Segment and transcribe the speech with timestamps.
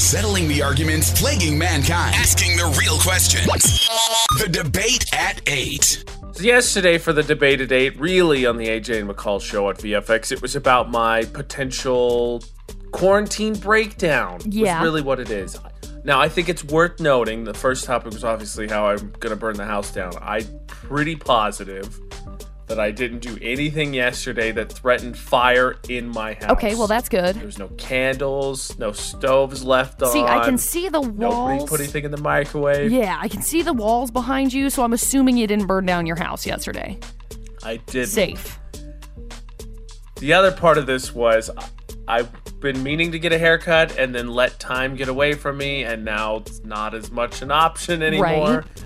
[0.00, 2.14] Settling the arguments plaguing mankind.
[2.14, 3.86] Asking the real questions.
[4.38, 6.04] The debate at 8.
[6.32, 9.76] So yesterday for the debate at 8, really on the AJ and McCall show at
[9.76, 12.42] VFX, it was about my potential
[12.92, 14.40] quarantine breakdown.
[14.46, 14.80] Yeah.
[14.80, 15.58] Was really what it is.
[16.02, 19.36] Now, I think it's worth noting the first topic was obviously how I'm going to
[19.36, 20.14] burn the house down.
[20.22, 22.00] I'm pretty positive
[22.70, 26.50] that I didn't do anything yesterday that threatened fire in my house.
[26.52, 27.34] Okay, well that's good.
[27.34, 30.12] There's no candles, no stoves left on.
[30.12, 31.18] See, I can see the walls.
[31.18, 32.92] Nobody put anything in the microwave.
[32.92, 36.06] Yeah, I can see the walls behind you, so I'm assuming you didn't burn down
[36.06, 36.96] your house yesterday.
[37.64, 38.06] I did.
[38.06, 38.60] Safe.
[40.20, 41.50] The other part of this was
[42.06, 45.82] I've been meaning to get a haircut and then let time get away from me,
[45.82, 48.58] and now it's not as much an option anymore.
[48.58, 48.84] Right.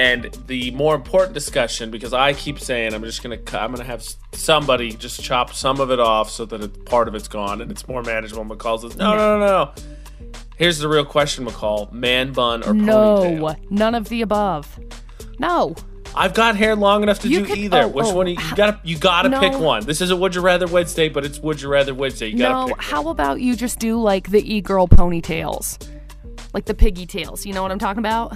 [0.00, 4.02] And the more important discussion, because I keep saying I'm just gonna, I'm gonna have
[4.32, 7.70] somebody just chop some of it off so that it, part of it's gone and
[7.70, 8.46] it's more manageable.
[8.46, 9.72] McCall says, no, no, no, no.
[10.56, 13.70] Here's the real question, McCall: man bun or No, ponytail?
[13.70, 14.80] none of the above.
[15.38, 15.74] No.
[16.14, 17.82] I've got hair long enough to You do could- either.
[17.82, 18.26] oh, Which oh, one?
[18.26, 19.38] You, you gotta, you gotta No.
[19.38, 19.84] pick one.
[19.84, 22.28] This isn't Would You Rather Wednesday, but it's Would You Rather Wednesday.
[22.28, 22.84] You gotta No, pick one.
[22.86, 25.86] how about you just do like the e-girl ponytails?
[26.54, 27.44] Like the piggy tails.
[27.44, 28.34] You know what I'm talking about?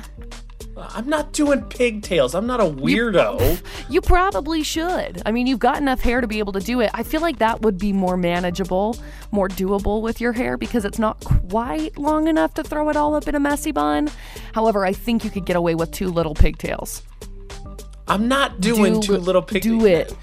[0.77, 2.35] I'm not doing pigtails.
[2.35, 3.61] I'm not a weirdo.
[3.91, 5.23] You probably should.
[5.27, 6.91] I mean, you've got enough hair to be able to do it.
[6.95, 8.97] I feel like that would be more manageable,
[9.31, 13.15] more doable with your hair because it's not quite long enough to throw it all
[13.15, 14.11] up in a messy bun.
[14.55, 17.03] However, I think you could get away with two little pigtails.
[18.09, 19.81] I'm not doing Do- two little pigtails.
[19.83, 20.17] Do it.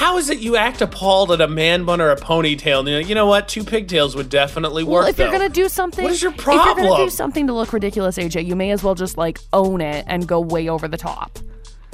[0.00, 2.78] How is it you act appalled at a man bun or a ponytail?
[2.78, 3.48] And you're like, you know what?
[3.48, 5.02] Two pigtails would definitely work.
[5.02, 6.70] Well, if you're though." gonna do something, What is your problem?
[6.70, 9.38] If you're gonna do something to look ridiculous, AJ, you may as well just like
[9.52, 11.38] own it and go way over the top.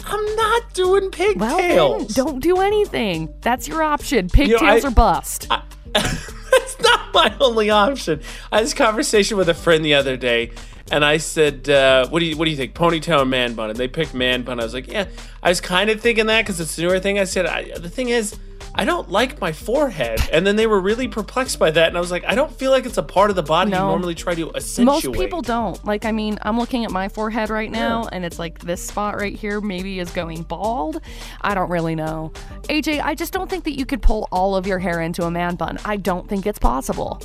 [0.06, 2.14] I'm not doing Well, pigtails.
[2.14, 3.28] then, don't do anything.
[3.40, 4.28] That's your option.
[4.28, 5.48] Pigtails I- or bust.
[6.78, 8.20] That's not my only option.
[8.52, 10.52] I had this conversation with a friend the other day,
[10.90, 13.70] and I said, uh, "What do you What do you think, ponytail or man bun?"
[13.70, 14.60] And they picked man bun.
[14.60, 15.06] I was like, "Yeah."
[15.42, 17.18] I was kind of thinking that because it's the newer thing.
[17.18, 18.36] I said, I, "The thing is."
[18.78, 20.20] I don't like my forehead.
[20.30, 21.88] And then they were really perplexed by that.
[21.88, 23.76] And I was like, I don't feel like it's a part of the body you
[23.76, 25.04] normally try to accentuate.
[25.04, 25.82] Most people don't.
[25.86, 29.16] Like, I mean, I'm looking at my forehead right now, and it's like this spot
[29.16, 31.00] right here maybe is going bald.
[31.40, 32.32] I don't really know.
[32.68, 35.30] AJ, I just don't think that you could pull all of your hair into a
[35.30, 35.78] man bun.
[35.86, 37.22] I don't think it's possible.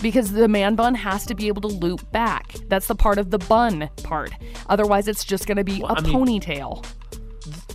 [0.00, 2.54] Because the man bun has to be able to loop back.
[2.68, 4.32] That's the part of the bun part.
[4.68, 6.86] Otherwise, it's just going to be a I mean- ponytail.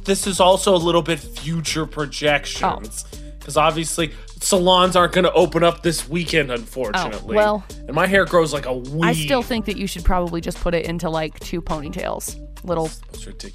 [0.05, 3.17] this is also a little bit future projections oh.
[3.37, 7.93] because obviously salons aren't going to open up this weekend oh, unfortunately Oh, well- and
[7.93, 10.73] my hair grows like a weed I still think that you should probably just put
[10.73, 12.35] it into like two ponytails.
[12.63, 12.89] Little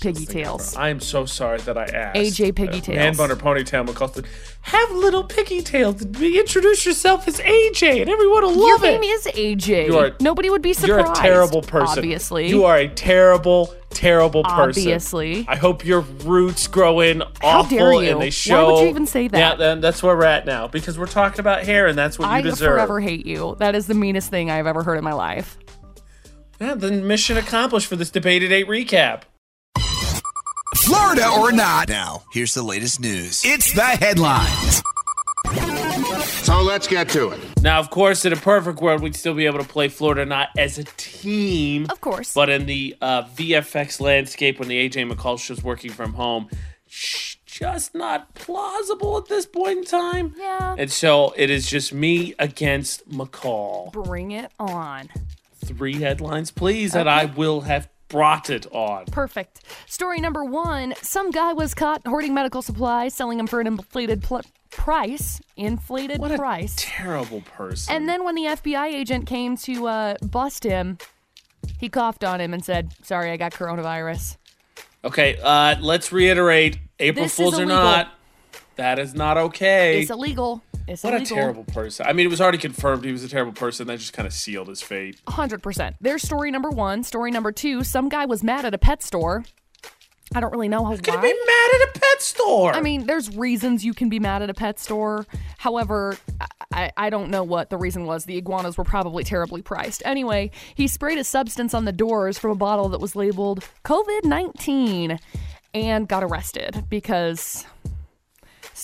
[0.01, 0.75] piggy tails.
[0.77, 2.17] I am so sorry that I asked.
[2.17, 3.17] AJ piggy Uh, Man tails.
[3.19, 4.27] bun or ponytail McCall said,
[4.63, 6.03] have little piggy tails.
[6.03, 8.93] Introduce yourself as AJ, and everyone will love it.
[8.93, 9.87] Your name is AJ.
[9.87, 11.07] You are- Nobody would be surprised.
[11.07, 11.99] You're a terrible person.
[12.01, 12.49] Obviously.
[12.49, 14.83] you are a terrible, terrible person.
[14.83, 15.45] Obviously.
[15.49, 18.11] I hope your roots grow in How awful dare you?
[18.11, 18.75] and they Why show.
[18.75, 19.39] would you even say that?
[19.39, 22.29] Yeah, then that's where we're at now because we're talking about hair, and that's what
[22.29, 22.73] I you deserve.
[22.73, 23.55] I forever hate you.
[23.61, 25.57] That is the meanest thing I've ever heard in my life.
[26.61, 29.23] Yeah, then mission accomplished for this debate at eight recap.
[30.77, 33.43] Florida or not, Now, here's the latest news.
[33.45, 34.83] it's the headlines.
[36.45, 37.41] So let's get to it.
[37.61, 40.27] Now, of course, in a perfect world, we'd still be able to play Florida or
[40.27, 41.87] not as a team.
[41.91, 42.33] Of course.
[42.35, 46.49] But in the uh, VFX landscape, when the AJ McCall show's working from home,
[46.87, 50.35] sh- just not plausible at this point in time.
[50.39, 50.77] Yeah.
[50.79, 53.91] And so it is just me against McCall.
[53.93, 55.09] Bring it on.
[55.67, 59.05] Three headlines, please, and I will have brought it on.
[59.07, 59.63] Perfect.
[59.87, 64.23] Story number one Some guy was caught hoarding medical supplies, selling them for an inflated
[64.23, 65.41] pl- price.
[65.57, 66.75] Inflated What a price.
[66.79, 67.95] terrible person.
[67.95, 70.99] and then when the FBI agent came to uh, bust him,
[71.79, 74.37] he coughed on him and said, Sorry, I got coronavirus.
[75.05, 78.13] okay, uh, let's reiterate April This Fools or not,
[78.77, 80.01] that is not okay.
[80.01, 80.63] It's illegal.
[80.87, 82.07] It's What a terrible person.
[82.07, 83.89] I mean, it was already confirmed he was a terrible person.
[83.89, 85.21] That just kind of sealed his fate.
[85.27, 85.95] 100%.
[86.01, 87.03] There's story number one.
[87.03, 89.45] Story number two some guy was mad at a pet store.
[90.35, 92.73] I don't really know how Could be mad at a pet store.
[92.75, 95.25] I mean, there's reasons you can be mad at a pet store.
[95.59, 96.17] However,
[96.73, 98.25] I, I don't know what the reason was.
[98.25, 100.03] The iguanas were probably terribly priced.
[100.05, 104.25] Anyway, he sprayed a substance on the doors from a bottle that was labeled COVID
[104.25, 105.19] 19
[105.75, 107.65] and got arrested because.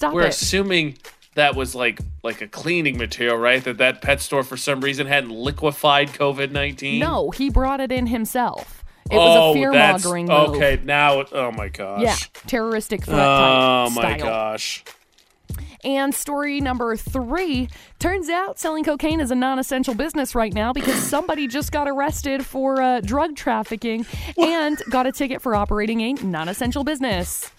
[0.02, 0.30] Stop we're it.
[0.30, 0.98] assuming
[1.36, 3.62] that was like like a cleaning material, right?
[3.62, 6.98] That that pet store for some reason hadn't liquefied COVID nineteen.
[6.98, 8.82] no, he brought it in himself.
[9.08, 10.56] It oh, was a fear mongering move.
[10.56, 12.02] Okay, now oh my gosh.
[12.02, 12.16] Yeah,
[12.48, 14.18] terroristic threat Oh type my style.
[14.18, 14.84] gosh.
[15.84, 17.68] And story number three
[18.00, 21.86] turns out selling cocaine is a non essential business right now because somebody just got
[21.86, 24.04] arrested for uh, drug trafficking
[24.36, 27.52] and got a ticket for operating a non essential business.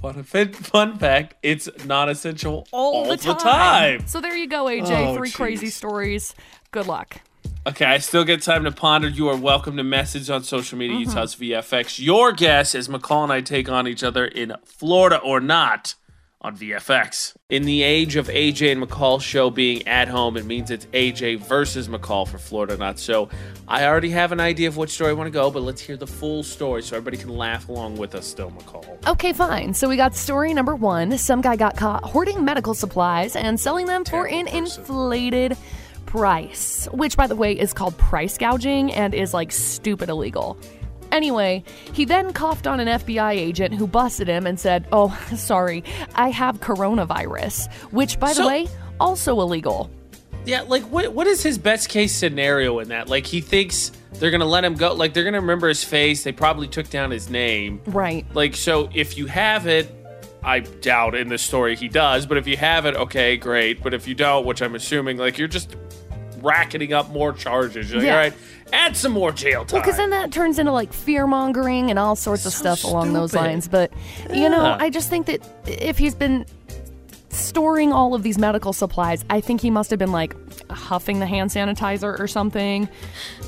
[0.00, 4.06] Fun, fun, fun fact: it's non-essential all, All the time.
[4.06, 5.08] So there you go, AJ.
[5.08, 6.36] Oh, Three crazy stories.
[6.70, 7.20] Good luck.
[7.66, 9.08] Okay, I still get time to ponder.
[9.08, 10.98] You are welcome to message on social media.
[10.98, 11.10] Mm-hmm.
[11.10, 11.98] Utah's VFX.
[11.98, 15.96] Your guess as McCall and I take on each other in Florida or not
[16.40, 17.34] on VFX.
[17.48, 21.40] In the age of AJ and McCall show being at home, it means it's AJ
[21.40, 22.98] versus McCall for Florida or not.
[22.98, 23.28] So
[23.66, 25.96] I already have an idea of which story I want to go, but let's hear
[25.96, 29.06] the full story so everybody can laugh along with us still, McCall.
[29.08, 29.74] Okay, fine.
[29.74, 31.18] So we got story number one.
[31.18, 35.56] Some guy got caught hoarding medical supplies and selling them for an inflated
[36.06, 40.56] price, which, by the way, is called price gouging and is like stupid illegal.
[41.12, 45.82] Anyway, he then coughed on an FBI agent who busted him and said, Oh, sorry,
[46.14, 48.68] I have coronavirus, which, by the So- way,
[49.00, 49.90] also illegal.
[50.44, 53.08] Yeah, like what what is his best case scenario in that?
[53.10, 54.94] Like he thinks they're gonna let him go.
[54.94, 56.24] Like they're gonna remember his face.
[56.24, 57.82] They probably took down his name.
[57.86, 58.24] Right.
[58.34, 59.94] Like so, if you have it,
[60.42, 62.24] I doubt in this story he does.
[62.24, 63.82] But if you have it, okay, great.
[63.82, 65.76] But if you don't, which I'm assuming, like you're just
[66.40, 67.90] racketing up more charges.
[67.90, 68.12] You're like, Yeah.
[68.14, 68.34] all right,
[68.72, 69.76] add some more jail time.
[69.76, 72.84] Well, because then that turns into like fear mongering and all sorts of So stuff
[72.84, 73.68] along those lines.
[73.68, 73.92] But,
[74.32, 76.46] you know, I just think that if he's been
[77.30, 80.34] storing all of these medical supplies, I think he must have been like
[80.78, 82.88] huffing the hand sanitizer or something.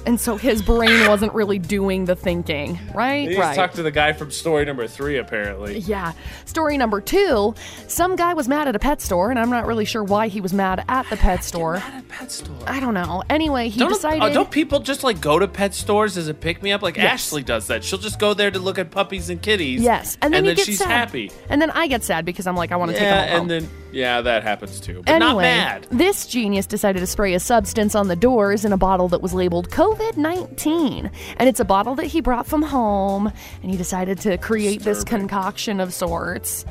[0.07, 3.29] And so his brain wasn't really doing the thinking, right?
[3.29, 5.79] He needs to talk to the guy from story number three, apparently.
[5.79, 6.13] Yeah.
[6.45, 7.55] Story number two
[7.87, 10.41] some guy was mad at a pet store, and I'm not really sure why he
[10.41, 11.75] was mad at the pet store.
[11.75, 12.57] Mad At pet store.
[12.67, 13.23] I don't know.
[13.31, 14.23] Anyway, he Don't, decided.
[14.23, 16.83] uh, don't people just like go to pet stores as a pick me up?
[16.83, 17.11] Like Yes.
[17.27, 17.85] Ashley does that.
[17.85, 19.83] She'll just go there to look at puppies and kitties.
[19.83, 20.89] Yes, and then, you get she's sad.
[20.89, 21.31] happy.
[21.49, 23.41] And then I get sad because I'm like, I want to take Yeah, them home.
[23.43, 25.03] and then yeah, that happens too.
[25.05, 25.87] But Anyway, not mad.
[25.91, 29.35] this genius decided to spray a substance on the doors in a bottle that was
[29.35, 31.11] labeled COVID 19.
[31.37, 33.33] And it's a bottle that he brought from home,
[33.63, 36.65] and he decided to create this concoction of sorts.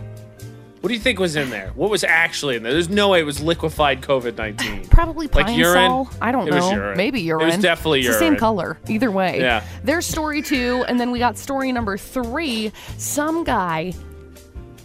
[0.82, 1.72] What do you think was in there?
[1.76, 2.72] What was actually in there?
[2.72, 4.86] There's no way it was liquefied COVID nineteen.
[4.90, 5.74] Probably Like urine?
[5.90, 6.10] sol.
[6.22, 6.56] I don't It know.
[6.58, 6.96] was urine.
[6.96, 7.60] Maybe It was urine.
[7.62, 8.78] definitely it's the same color.
[8.88, 9.42] Either way.
[9.42, 9.66] Yeah.
[9.84, 12.72] There's story two, and then we got story number three.
[12.98, 13.94] Some guy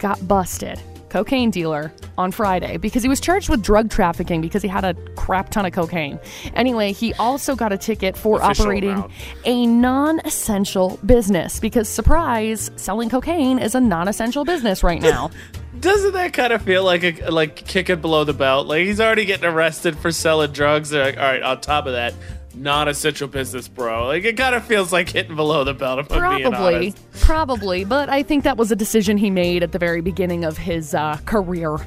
[0.01, 0.81] got busted.
[1.15, 4.95] Cocaine dealer on Friday because he was charged with drug trafficking because he had a
[5.15, 6.19] crap ton of cocaine.
[6.55, 9.13] Anyway, he also got a ticket for Official operating amount.
[9.45, 15.31] a non essential business because, surprise, selling cocaine is a non essential business right now.
[15.79, 18.67] Doesn't that kind of feel like a like kicking below the belt?
[18.67, 20.91] Like he's already getting arrested for selling drugs.
[20.91, 22.13] They're like, all right, on top of that,
[22.55, 24.07] non-essential business, bro.
[24.07, 25.99] Like it kind of feels like hitting below the belt.
[25.99, 29.73] If I'm being Probably, probably, but I think that was a decision he made at
[29.73, 31.79] the very beginning of his uh, career,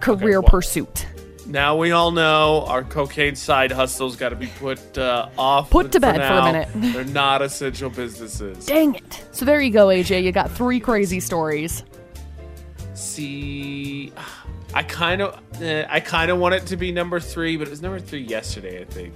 [0.00, 1.06] career well- pursuit.
[1.46, 5.68] Now we all know our cocaine side hustle's got to be put uh, off.
[5.70, 6.68] Put to bed for a minute.
[6.74, 8.64] They're not essential businesses.
[8.64, 9.24] Dang it!
[9.32, 10.22] So there you go, AJ.
[10.22, 11.84] You got three crazy stories.
[12.94, 14.12] See,
[14.72, 17.70] I kind of, eh, I kind of want it to be number three, but it
[17.70, 18.80] was number three yesterday.
[18.80, 19.14] I think.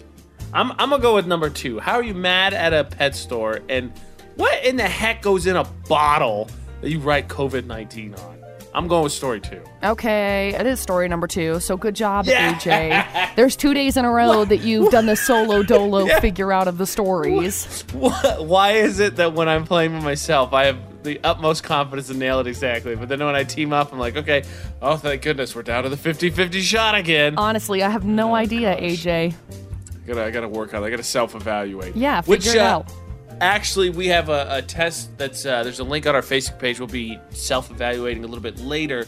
[0.53, 1.79] I'm, I'm gonna go with number two.
[1.79, 3.93] How are you mad at a pet store and
[4.37, 6.49] what in the heck goes in a bottle
[6.81, 8.39] that you write COVID nineteen on?
[8.75, 9.61] I'm going with story two.
[9.83, 11.59] Okay, it is story number two.
[11.59, 12.55] So good job, Yeah.
[12.55, 13.35] AJ.
[13.37, 16.79] There's two days in a row that you've done the solo dolo figure out of
[16.79, 17.83] the stories.
[17.93, 22.09] Wh- Why is it that when I'm playing with myself, I have the utmost confidence
[22.09, 24.45] to nail it exactly, but then when I team up, I'm like, okay,
[24.83, 27.35] oh thank goodness, we're down to the 50-50 shot again.
[27.39, 28.83] Honestly, I have no oh, idea, gosh.
[29.05, 29.35] AJ.
[30.09, 30.83] I gotta, I gotta work on.
[30.83, 30.87] it.
[30.87, 31.95] I gotta self-evaluate.
[31.95, 32.93] Yeah, Which, figure it uh, out.
[33.43, 36.79] Actually, we have a, a test that's uh, there's a link on our Facebook page.
[36.79, 39.07] We'll be self-evaluating a little bit later,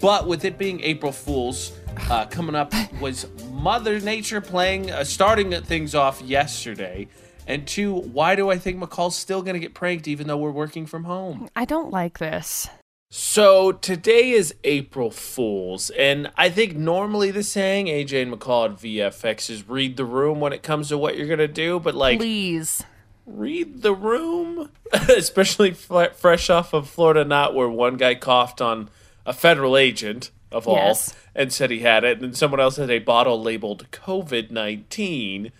[0.00, 1.72] but with it being April Fools
[2.10, 7.08] uh, coming up, was Mother Nature playing uh, starting things off yesterday.
[7.46, 10.84] And two, why do I think McCall's still gonna get pranked even though we're working
[10.84, 11.48] from home?
[11.56, 12.68] I don't like this.
[13.16, 18.76] So today is April Fools, and I think normally the saying AJ and McCall at
[18.80, 22.18] VFX is read the room when it comes to what you're gonna do, but like
[22.18, 22.82] Please.
[23.24, 28.90] read the room, especially fresh off of Florida Not, where one guy coughed on
[29.24, 31.14] a federal agent of all Yes.
[31.36, 35.52] and said he had it, and then someone else had a bottle labeled COVID nineteen.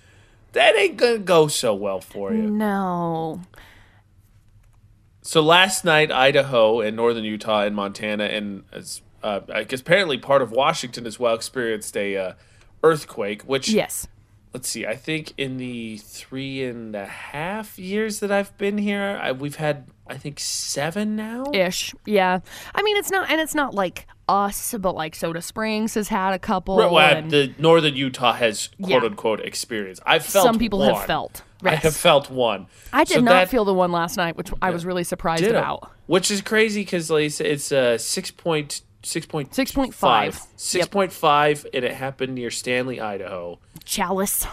[0.54, 2.50] That ain't gonna go so well for you.
[2.50, 3.42] No.
[5.26, 10.18] So last night, Idaho and northern Utah and Montana and as uh, I guess apparently
[10.18, 12.32] part of Washington as well experienced a uh,
[12.82, 14.06] earthquake, which Yes.
[14.52, 14.84] let's see.
[14.84, 19.56] I think in the three and a half years that I've been here, I, we've
[19.56, 21.46] had I think seven now.
[21.52, 21.94] Ish.
[22.04, 22.40] Yeah.
[22.74, 26.32] I mean, it's not, and it's not like us, but like Soda Springs has had
[26.34, 26.76] a couple.
[26.78, 29.08] Right, well, and the northern Utah has quote Yeah.
[29.08, 30.00] unquote experience.
[30.04, 31.06] I've felt some people have one.
[31.06, 31.42] felt.
[31.62, 32.66] I have felt one.
[32.92, 35.42] I did So not that- feel the one last night, which I was really surprised
[35.44, 35.58] Ditto.
[35.58, 35.90] about.
[36.06, 40.46] Which is crazy because like, it's- a uh, six point six point 6.5.
[40.56, 43.58] six point five, and it happened near Stanley, Idaho.
[43.86, 44.46] Challis.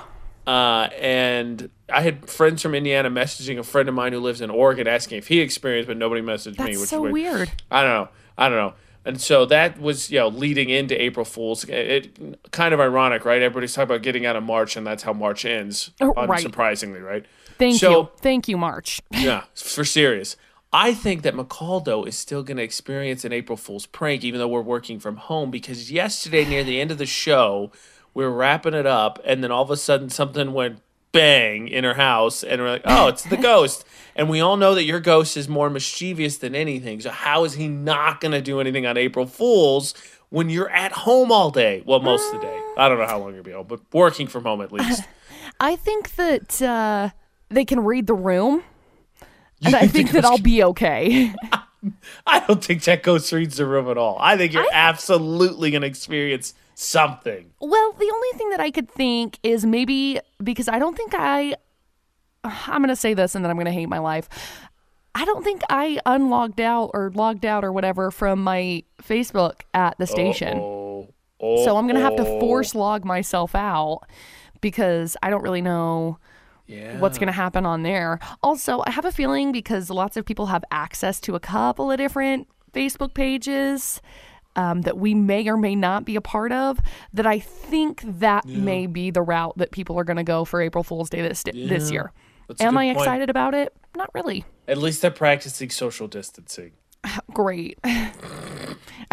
[0.48, 4.50] Uh, and I had friends from Indiana messaging a friend of mine who lives in
[4.50, 6.66] Oregon asking if he experienced, but nobody messaged me.
[6.66, 7.52] That's Which so is weird.
[7.70, 8.10] I don't know.
[8.38, 8.74] I don't know.
[9.04, 11.64] And so that was, you know, leading into April Fools.
[11.66, 11.74] It,
[12.20, 13.42] it- kind of ironic, right?
[13.42, 15.92] Everybody's talking about getting out of March, and that's how March ends.
[16.02, 16.44] Oh, right.
[16.46, 17.26] Unsurprisingly, right?
[17.58, 18.10] Thank So- you.
[18.18, 19.02] Thank you, March.
[19.12, 20.36] yeah, for serious.
[20.74, 24.48] I think that McCaldo is still going to experience an April Fool's prank, even though
[24.48, 25.52] we're working from home.
[25.52, 27.72] Because yesterday, near the end of the show,
[28.14, 30.80] we were wrapping it up, and then all of a sudden, something went
[31.12, 34.76] bang in her house, and we're like, "Oh, it's the ghost!" And we all know
[34.76, 37.00] that your ghost is more mischievous than anything.
[37.00, 39.94] So how is he not going to do anything on April Fools
[40.30, 41.84] when you're at home all day?
[41.86, 42.62] Well, most of the day.
[42.78, 45.04] I don't know how long you'll be home, but working from home at least.
[45.60, 47.10] I think that uh,
[47.50, 48.64] they can read the room,
[49.64, 51.34] and I think that I'll be okay.
[52.28, 54.18] I don't think that ghost reads the room at all.
[54.20, 57.52] I think you're absolutely going to experience something.
[57.60, 61.56] well, the only thing that I could think is maybe because I don't think I.
[62.44, 64.28] I'm going to say this and then I'm going to hate my life.
[65.14, 69.98] I don't think I unlogged out or logged out or whatever from my Facebook at
[70.00, 70.58] the station.
[70.58, 74.02] Oh, oh, So I'm going to have to force log myself out
[74.62, 76.18] because I don't really know
[76.66, 76.98] yeah.
[77.00, 78.20] what's going to happen on there.
[78.42, 81.98] Also, I have a feeling because lots of people have access to a couple of
[81.98, 84.02] different Facebook pages
[84.56, 86.80] um, that we may or may not be a part of,
[87.14, 90.62] that I think that may be the route that people are going to go for
[90.62, 92.12] April Fool's Day this, this year.
[92.48, 92.98] That's Am I point.
[92.98, 93.74] excited about it?
[93.96, 94.44] Not really.
[94.68, 96.72] At least they're practicing social distancing.
[97.34, 97.80] Great.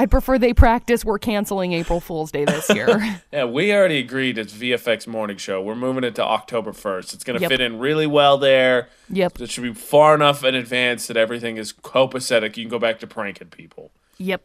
[0.00, 2.88] I'd prefer they practice we're canceling April Fool's Day this year.
[3.33, 5.61] Yeah, we already agreed it's VFX morning show.
[5.61, 7.14] We're moving it to October 1st.
[7.14, 7.50] It's going to Yep.
[7.50, 8.88] fit in really well there.
[9.11, 9.40] Yep.
[9.40, 12.57] It should be far enough in advance that everything is copacetic.
[12.57, 13.90] You can go back to pranking people.
[14.18, 14.42] yep.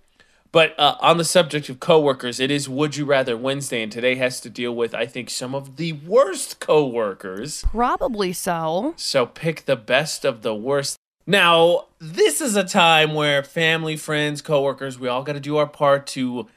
[0.54, 4.14] But uh, on the subject of coworkers, it is Would You Rather Wednesday, and today
[4.16, 7.64] has to deal with, I think, some of the worst coworkers.
[7.64, 8.94] Probably so.
[8.96, 10.96] So pick the best of the worst.
[11.26, 15.66] Now, this is a time where family, friends, coworkers, we all got to do our
[15.66, 16.48] part to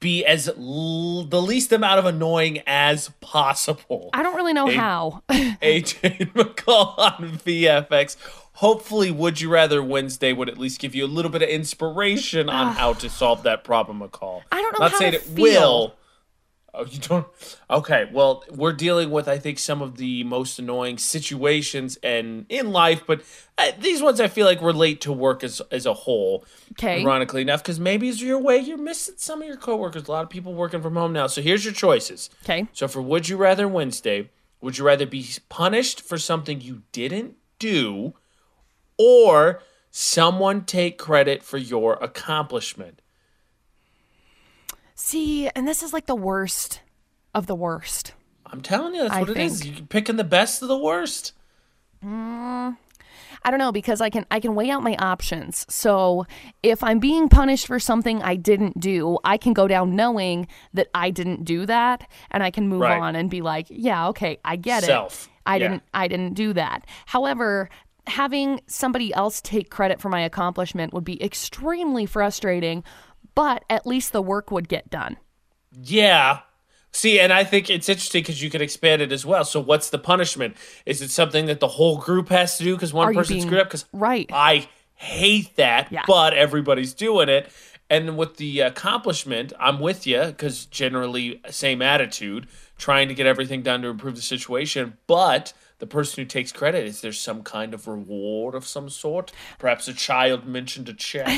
[0.00, 4.10] be as l- the least amount of annoying as possible.
[4.12, 5.22] I don't really know how.
[5.30, 8.16] AJ McCall on VFX.
[8.58, 12.48] Hopefully, Would You Rather Wednesday would at least give you a little bit of inspiration
[12.48, 14.42] on how to solve that problem, McCall.
[14.50, 15.44] I don't know Not how saying it feel.
[15.62, 15.94] will.
[16.74, 17.24] Oh, you don't?
[17.70, 22.72] Okay, well, we're dealing with, I think, some of the most annoying situations and in
[22.72, 23.22] life, but
[23.58, 27.42] uh, these ones I feel like relate to work as as a whole okay Ironically
[27.42, 30.08] enough, because maybe it's your way you're missing some of your coworkers.
[30.08, 31.28] A lot of people working from home now.
[31.28, 32.28] So here's your choices.
[32.42, 32.66] Okay.
[32.72, 37.36] So for Would You Rather Wednesday, would you rather be punished for something you didn't
[37.60, 38.14] do
[38.98, 43.00] or someone take credit for your accomplishment?
[44.94, 46.80] See, and this is like the worst
[47.34, 48.14] of the worst.
[48.46, 49.64] I'm telling you, that's I what it is.
[49.66, 51.32] You're picking the best of the worst.
[52.04, 52.76] Mm,
[53.44, 55.66] I don't know because I can I can weigh out my options.
[55.68, 56.26] So
[56.62, 60.88] if I'm being punished for something I didn't do, I can go down knowing that
[60.94, 62.98] I didn't do that and I can move Right.
[63.00, 65.26] on and be like, yeah, okay, I get Self.
[65.26, 65.30] it.
[65.46, 65.68] I Yeah.
[65.68, 66.86] didn't I didn't do that.
[67.06, 67.68] However,
[68.08, 72.82] having somebody else take credit for my accomplishment would be extremely frustrating,
[73.34, 75.16] but at least the work would get done.
[75.82, 76.40] Yeah.
[76.90, 79.44] See, and I think it's interesting because you could expand it as well.
[79.44, 80.56] So, what's the punishment?
[80.86, 83.46] Is it something that the whole group has to do because one Are person being-
[83.46, 83.68] screwed up?
[83.68, 84.28] Because right.
[84.32, 86.02] I hate that, Yeah.
[86.06, 87.50] but everybody's doing it.
[87.90, 92.46] And with the accomplishment, I'm with you because generally same attitude,
[92.78, 94.96] trying to get everything done to improve the situation.
[95.06, 99.32] But the person who takes credit is there some kind of reward of some sort?
[99.58, 101.28] Perhaps a child mentioned a check.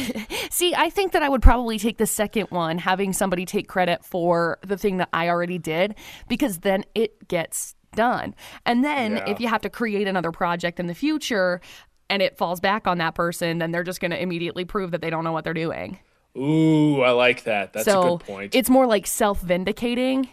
[0.51, 4.05] See, I think that I would probably take the second one, having somebody take credit
[4.05, 5.95] for the thing that I already did,
[6.29, 8.35] because then it gets done.
[8.65, 9.31] And then Yeah.
[9.31, 11.61] if you have to create another project in the future
[12.09, 15.01] and it falls back on that person, then they're just going to immediately prove that
[15.03, 15.99] they don't know what they're doing.
[16.37, 17.73] Ooh, I like that.
[17.73, 18.55] That's so a good point.
[18.55, 20.29] it's more like self vindicating.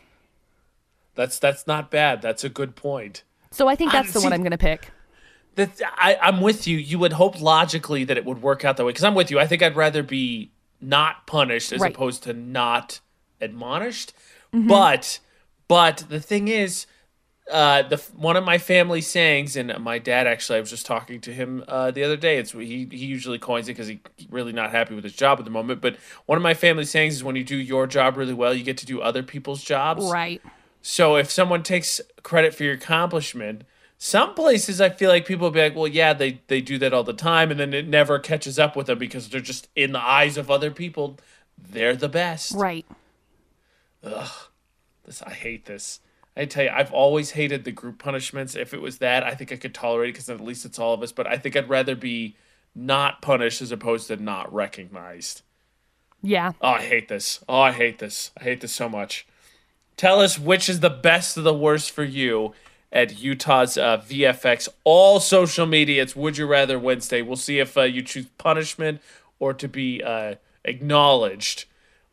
[1.15, 2.21] That's that's not bad.
[2.21, 3.23] That's a good point.
[3.51, 4.91] So I think I- that's the one I'm going to pick.
[5.55, 6.77] That I, I'm with you.
[6.77, 8.89] You would hope logically that it would work out that way.
[8.91, 9.39] Because I'm with you.
[9.39, 11.91] I think I'd rather be not punished as Right.
[11.95, 12.99] opposed to not
[13.41, 14.13] admonished.
[14.53, 14.67] Mm-hmm.
[14.67, 15.19] But
[15.67, 16.85] but the thing is,
[17.51, 21.19] uh, the one of my family sayings, and my dad actually, I was just talking
[21.21, 22.37] to him uh, the other day.
[22.37, 23.97] It's he he usually coins it because he's
[24.29, 25.81] really not happy with his job at the moment.
[25.81, 25.95] But
[26.27, 28.77] one of my family sayings is when you do your job really well, you get
[28.77, 30.05] to do other people's jobs.
[30.05, 30.39] Right.
[30.89, 33.65] So if someone takes credit for your accomplishment,
[33.97, 36.93] some places I feel like people will be like, well, yeah, they they do that
[36.93, 39.91] all the time, and then it never catches up with them because they're just in
[39.91, 41.19] the eyes of other people,
[41.57, 42.53] they're the best.
[42.53, 42.85] Right.
[44.01, 44.31] Ugh.
[45.03, 45.99] This I hate this.
[46.37, 48.55] I tell you, I've always hated the group punishments.
[48.55, 50.93] If it was that, I think I could tolerate it because at least it's all
[50.93, 51.11] of us.
[51.11, 52.37] But I think I'd rather be
[52.73, 55.41] not punished as opposed to not recognized.
[56.21, 56.53] Yeah.
[56.61, 57.43] Oh, I hate this.
[57.49, 58.31] Oh, I hate this.
[58.39, 59.27] I hate this so much.
[59.97, 62.53] Tell us which is the best of the worst for you
[62.91, 64.69] at Utah's uh, VFX.
[64.83, 66.03] All social media.
[66.03, 67.23] It's Would You Rather Wednesday.
[67.23, 69.01] We'll see if uh, you choose punishment
[69.39, 71.65] or to be uh, acknowledged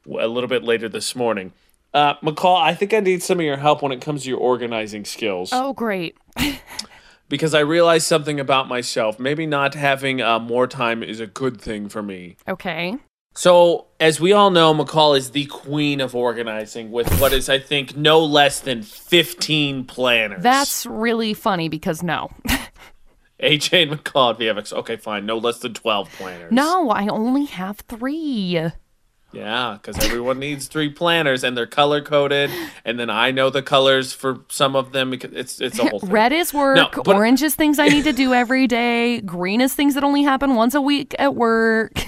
[0.07, 1.53] a little bit later this morning.
[1.93, 4.41] Uh, McCall, I think I need some of your help when it comes to your
[4.41, 6.17] organizing skills Oh, great.
[7.29, 9.21] because I realized something about myself.
[9.21, 12.37] Maybe not having uh, more time is a good thing for me.
[12.49, 12.97] Okay.
[13.37, 17.59] So, as we all know, McCall is the queen of organizing with what is, I
[17.59, 20.43] think, no less than 15 planners.
[20.43, 22.31] That's really funny because no.
[23.43, 24.73] AJ and McCall at VFX.
[24.73, 25.26] Okay, fine.
[25.26, 26.53] No less than 12 planners.
[26.53, 28.71] no, I only have three.
[29.33, 32.53] Yeah, because everyone needs three planners and they're color coded.
[32.85, 35.99] And then I know the colors for some of them because it's, it's a whole
[35.99, 36.11] thing.
[36.11, 39.61] Red is work, No, but- orange is things I need to do every day, green
[39.61, 42.00] is things that only happen once a week at work.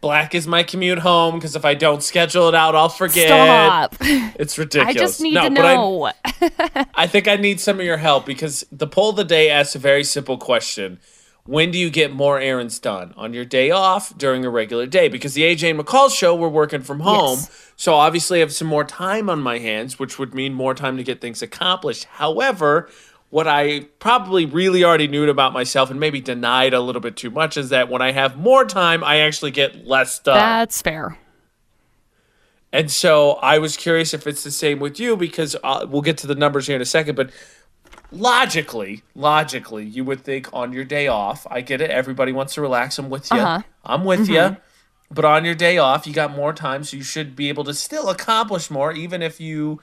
[0.00, 3.26] Black is my commute home because if I don't schedule it out, I'll forget.
[3.28, 3.96] Stop.
[4.38, 4.96] It's ridiculous.
[4.96, 6.12] I just need No, to but I- know.
[6.94, 9.74] I think I need some of your help because the poll of the day asks
[9.74, 10.98] a very simple question.
[11.44, 13.14] When do you get more errands done?
[13.16, 15.06] On your day off, during a regular day?
[15.08, 17.38] Because the AJ and McCall show, we're working from home.
[17.38, 17.72] Yes.
[17.76, 20.96] So obviously I have some more time on my hands, which would mean more time
[20.96, 22.04] to get things accomplished.
[22.04, 22.90] However,
[23.30, 27.30] what I probably really already knew about myself and maybe denied a little bit too
[27.30, 30.36] much is that when I have more time, I actually get less done.
[30.36, 31.18] That's fair.
[32.72, 36.18] And so I was curious if it's the same with you because uh, we'll get
[36.18, 37.14] to the numbers here in a second.
[37.14, 37.30] But
[38.12, 41.90] logically, logically, you would think on your day off, I get it.
[41.90, 42.98] Everybody wants to relax.
[42.98, 43.38] I'm with you.
[43.38, 43.62] Uh-huh.
[43.84, 44.56] I'm with you.
[45.10, 47.74] But on your day off, you got more time, so you should be able to
[47.74, 49.80] still accomplish more, even if you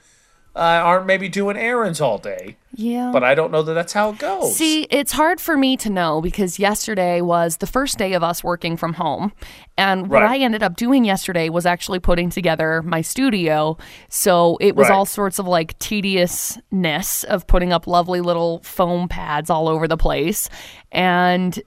[0.56, 2.56] uh, aren't maybe doing errands all day.
[2.76, 3.10] Yeah.
[3.12, 4.56] But I don't know that that's how it goes.
[4.56, 8.42] See, it's hard for me to know because yesterday was the first day of us
[8.42, 9.32] working from home.
[9.78, 10.40] And what Right.
[10.40, 13.76] I ended up doing yesterday was actually putting together my studio.
[14.08, 14.94] So it was Right.
[14.96, 19.96] all sorts of like tediousness of putting up lovely little foam pads all over the
[19.96, 20.48] place.
[20.92, 21.60] And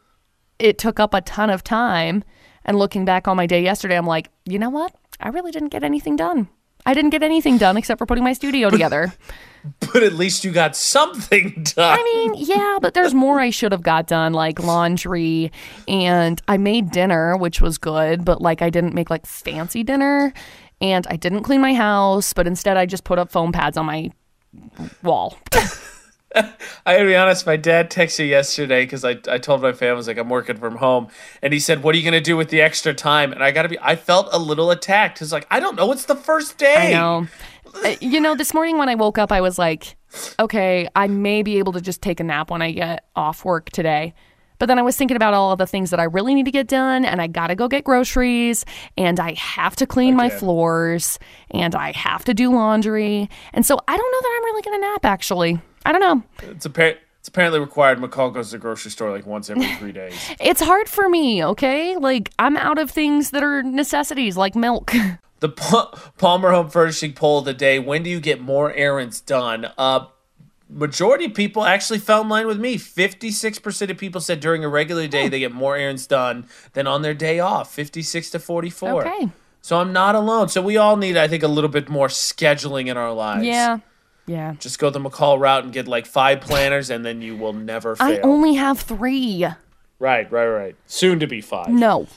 [0.59, 2.23] it took up a ton of time.
[2.65, 4.93] And looking back on my day yesterday, I'm like, you know what?
[5.21, 6.49] I really didn't get anything done.
[6.85, 9.13] I didn't get anything done except for putting my studio together.
[9.79, 11.99] but at least you got something done.
[11.99, 15.51] I mean, yeah, but there's more I should have got done, like laundry,
[15.87, 20.33] and I made dinner, which was good, but like I didn't make like fancy dinner,
[20.79, 23.85] and I didn't clean my house, but instead I just put up foam pads on
[23.85, 24.11] my
[25.03, 25.37] wall.
[26.35, 26.53] I
[26.85, 30.07] gotta be honest, my dad texted yesterday because I, I told my family, I was
[30.07, 31.07] like, I'm working from home.
[31.41, 33.31] And he said, What are you gonna do with the extra time?
[33.31, 35.19] And I gotta be, I felt a little attacked.
[35.19, 36.89] He's like, I don't know, it's the first day.
[36.89, 37.27] I know.
[37.83, 39.95] Uh, You know, this morning when I woke up, I was like,
[40.39, 43.69] okay, I may be able to just take a nap when I get off work
[43.69, 44.13] today.
[44.59, 46.51] But then I was thinking about all of the things that I really need to
[46.51, 48.65] get done, and I gotta go get groceries,
[48.97, 51.19] and I have to clean my floors,
[51.51, 53.29] and I have to do laundry.
[53.53, 55.61] And so I don't know that I'm really gonna nap, actually.
[55.85, 56.23] I don't know.
[56.49, 57.99] It's, it's apparently required.
[57.99, 60.13] McCall goes to the grocery store like once every three days.
[60.39, 61.97] It's hard for me, okay?
[61.97, 64.93] Like, I'm out of things that are necessities, like milk.
[65.39, 69.21] The Pa- Palmer Home Furnishing poll of the day when do you get more errands
[69.21, 69.67] done?
[69.77, 70.07] Uh,
[70.69, 72.77] majority of people actually fell in line with me.
[72.77, 75.29] 56% of people said during a regular day hmm.
[75.31, 77.73] they get more errands done than on their day off.
[77.73, 79.07] 56 to 44.
[79.07, 79.29] Okay.
[79.61, 80.49] So I'm not alone.
[80.49, 83.45] So we all need, I think, a little bit more scheduling in our lives.
[83.45, 83.79] yeah.
[84.27, 84.55] Yeah.
[84.59, 87.95] Just go the McCall route and get like five planners, and then you will never
[87.95, 88.07] fail.
[88.07, 89.47] I only have three.
[89.99, 90.75] right, right, right.
[90.85, 91.69] Soon to be five.
[91.69, 92.07] No.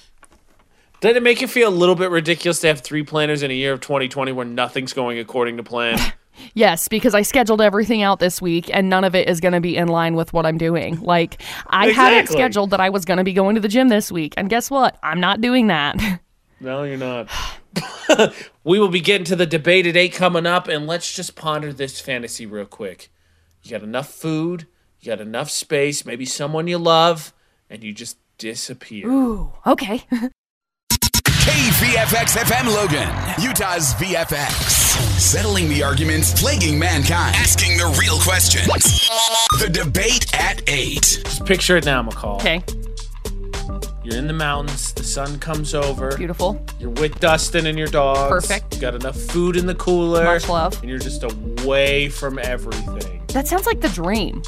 [1.00, 3.54] Doesn't it make you feel a little bit ridiculous to have three planners in a
[3.54, 5.98] year of 2020 where nothing's going according to plan?
[6.55, 9.61] Yes, because I scheduled everything out this week and none of it is going to
[9.61, 11.00] be in line with what I'm doing.
[11.00, 13.88] Like, I had it scheduled that I was going to be going to the gym
[13.88, 14.35] this week.
[14.37, 14.98] And guess what?
[15.03, 15.96] I'm not doing that.
[16.61, 17.29] no, you're not.
[18.64, 22.00] we will be getting to the debate today coming up, and let's just ponder this
[22.00, 23.11] fantasy real quick.
[23.62, 24.66] You got enough food,
[25.00, 27.33] you got enough space, maybe someone you love,
[27.68, 29.09] and you just disappear.
[29.09, 29.98] Ooh, okay.
[30.90, 33.09] KVFX FM Logan,
[33.42, 34.80] Utah's VFX.
[35.18, 37.34] Settling the arguments plaguing mankind.
[37.36, 38.66] Asking the real questions.
[39.58, 40.94] The debate at 8.
[41.24, 42.36] Just picture it now, McCall.
[42.36, 42.62] Okay,
[44.04, 44.92] You're in the mountains.
[44.92, 46.16] The sun comes over.
[46.16, 46.64] beautiful.
[46.78, 48.46] You're with Dustin and your dogs.
[48.46, 48.74] Perfect.
[48.74, 50.24] You got enough food in the cooler.
[50.24, 50.78] Much love.
[50.80, 53.22] And you're just away from everything.
[53.28, 54.42] That sounds like the dream.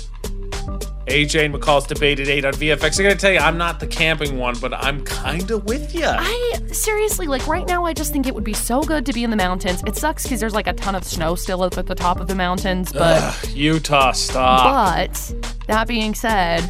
[1.07, 3.01] AJ and McCall's debate at 8 on VFX.
[3.01, 6.07] I gotta tell you, I'm not the camping one, but I'm kinda with you.
[6.07, 9.25] I seriously, like right now, I just think it would be so good to be
[9.25, 9.83] in the mountains.
[9.87, 12.29] It sucks because there's like a ton of snow still up at the top of
[12.29, 14.97] the mountains, but Utah, stop.
[14.97, 15.35] but
[15.67, 16.61] that being said,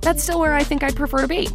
[0.00, 1.48] that's still where I think I'd prefer to be.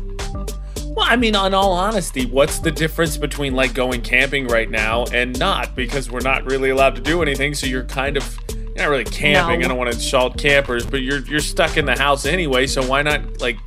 [0.95, 5.03] Well, I mean, in all honesty, what's the difference between like going camping right now
[5.11, 5.75] and not?
[5.75, 8.37] Because we're not really allowed to do anything, so you're kind of
[8.75, 9.61] you're not really camping.
[9.61, 9.65] No.
[9.65, 12.67] I don't want to insult campers, but you're you're stuck in the house anyway.
[12.67, 13.57] So why not like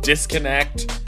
[0.00, 1.00] disconnect,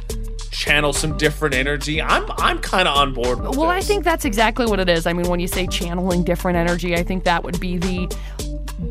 [0.50, 2.02] channel some different energy?
[2.02, 5.06] I'm I'm kind of on board with Well, I think that's exactly what it is.
[5.06, 8.12] I mean, when you say channeling different energy, I think that would be the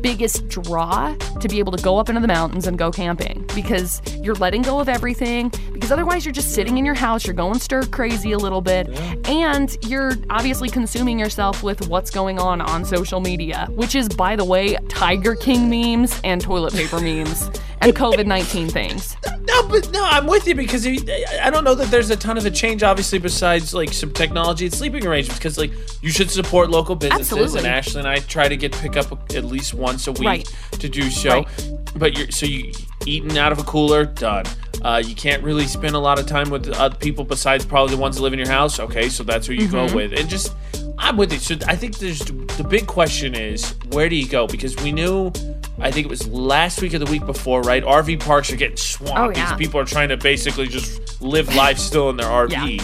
[0.00, 4.00] biggest draw to be able to go up into the mountains and go camping because
[4.22, 7.58] you're letting go of everything because otherwise you're just sitting in your house you're going
[7.58, 8.88] stir crazy a little bit
[9.28, 14.34] and you're obviously consuming yourself with what's going on on social media which is by
[14.34, 17.48] the way tiger king memes and toilet paper memes
[17.82, 21.00] and covid-19 things No, but no, I'm with you because you-
[21.40, 24.64] I don't know that there's a ton of a change, obviously, besides like some technology
[24.66, 25.38] and sleeping arrangements.
[25.38, 25.70] Because like
[26.02, 27.58] you should support local businesses, Absolutely.
[27.60, 30.48] and Ashley and I try to get pick up at least once a week Right.
[30.72, 31.30] to do so.
[31.30, 31.70] Right.
[31.94, 32.72] But you're so you
[33.06, 34.44] eating out of a cooler, done.
[34.82, 38.00] Uh, you can't really spend a lot of time with other people besides probably the
[38.00, 38.80] ones that live in your house.
[38.80, 39.86] Okay, so that's who you Mm-hmm.
[39.86, 40.52] go with, and just
[40.98, 41.38] I'm with you.
[41.38, 44.46] So I think there's the big question is where do you go?
[44.48, 45.30] Because we knew.
[45.78, 47.84] I think it was last week or the week before, right?
[47.84, 49.18] RV parks are getting swamped.
[49.18, 49.50] Oh, yeah.
[49.50, 52.82] These people are trying to basically just live life still in their RV.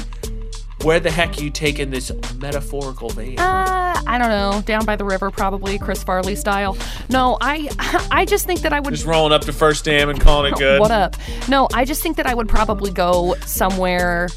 [0.84, 3.38] Where the heck are you taking this metaphorical van?
[3.38, 4.62] Uh, I don't know.
[4.66, 6.76] Down by the river, probably Chris Farley style.
[7.08, 7.70] No, I,
[8.10, 8.92] I just think that I would.
[8.92, 10.80] just rolling up to First Dam and calling it good.
[10.80, 11.16] What up?
[11.48, 14.28] No, I just think that I would probably go somewhere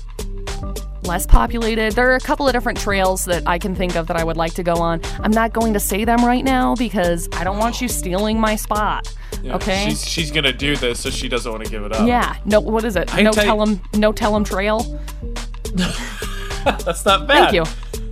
[1.05, 1.93] less populated.
[1.93, 4.37] There are a couple of different trails that I can think of that I would
[4.37, 5.01] like to go on.
[5.19, 8.55] I'm not going to say them right now because I don't want you stealing my
[8.55, 9.13] spot.
[9.41, 9.85] Yeah, okay.
[9.89, 12.07] She's she's gonna do this, so she doesn't want to give it up.
[12.07, 12.37] yeah.
[12.45, 12.59] No.
[12.59, 13.13] What is it?
[13.13, 13.79] I No tell 'em.
[13.93, 14.99] No tell 'em trail.
[16.63, 17.51] that's not bad.
[17.51, 17.63] Thank you.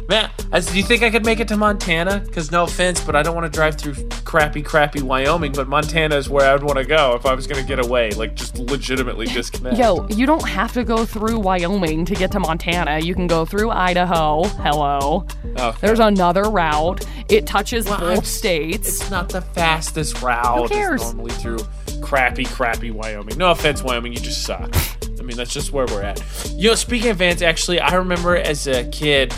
[0.09, 2.19] Man, as, do you think I could make it to Montana?
[2.19, 5.53] Because no offense, but I don't want to drive through crappy, crappy Wyoming.
[5.53, 8.35] But Montana is where I'd want to go if I was gonna get away, like
[8.35, 9.77] just legitimately disconnect.
[9.77, 12.99] Yo, you don't have to go through Wyoming to get to Montana.
[12.99, 14.43] You can go through Idaho.
[14.43, 15.25] Hello.
[15.57, 15.77] Okay.
[15.81, 17.05] There's another route.
[17.29, 19.01] It touches Well, both states.
[19.01, 20.63] It's not the fastest route.
[20.63, 21.01] Who cares?
[21.01, 21.59] It's normally through
[22.01, 23.37] crappy, crappy Wyoming.
[23.37, 24.75] No offense, Wyoming, you just suck.
[25.17, 26.21] I mean, that's just where we're at.
[26.51, 29.33] You know, speaking of vans, actually, I remember as a kid,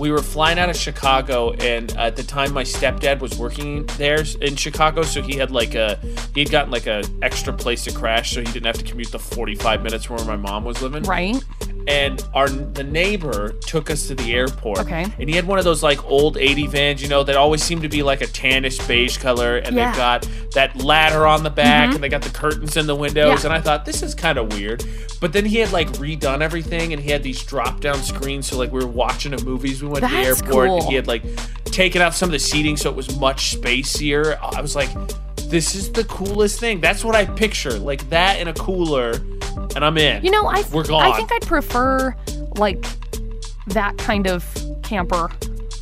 [0.00, 4.24] we were flying out of Chicago, and at the time, my stepdad was working there
[4.40, 6.00] in Chicago, so he had like a
[6.34, 9.12] he had gotten like a extra place to crash, so he didn't have to commute
[9.12, 11.44] the 45 minutes from where my mom was living right?
[11.88, 14.80] And our the neighbor took us to the airport.
[14.80, 15.06] Okay.
[15.18, 17.82] And he had one of those like old 80 vans, you know, that always seem
[17.82, 19.92] to be like a tannish beige color, and Yeah.
[19.92, 19.92] Mm-hmm.
[19.92, 23.40] they've got that ladder on the back, and they got the curtains in the windows.
[23.44, 23.50] Yeah.
[23.50, 24.84] And I thought this is kind of weird,
[25.20, 28.58] but then he had like redone everything, and he had these drop down screens, so
[28.58, 29.82] like we were watching a movies.
[29.82, 31.22] We went to the That's airport, and he had like
[31.64, 34.38] taken out some of the seating, so it was much spacier.
[34.40, 34.90] I was like.
[35.50, 36.80] This is the coolest thing.
[36.80, 39.10] That's what I picture, like that in a cooler,
[39.74, 40.24] and I'm in.
[40.24, 41.02] You know, I We're gone.
[41.04, 42.14] I think I'd prefer
[42.56, 42.84] like
[43.68, 44.44] that kind of
[44.82, 45.28] camper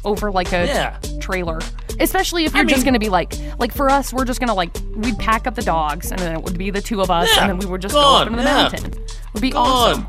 [0.05, 0.97] over like a Yeah.
[1.21, 1.59] trailer.
[2.01, 4.71] Especially if you're just mean- gonna be like, like for us, we're just gonna like,
[4.97, 7.43] we'd pack up the dogs, and then it would be the two of us, Yeah,
[7.43, 8.55] and then we would just gone, go up into the yeah.
[8.55, 9.05] mountain.
[9.35, 10.07] Would be awesome.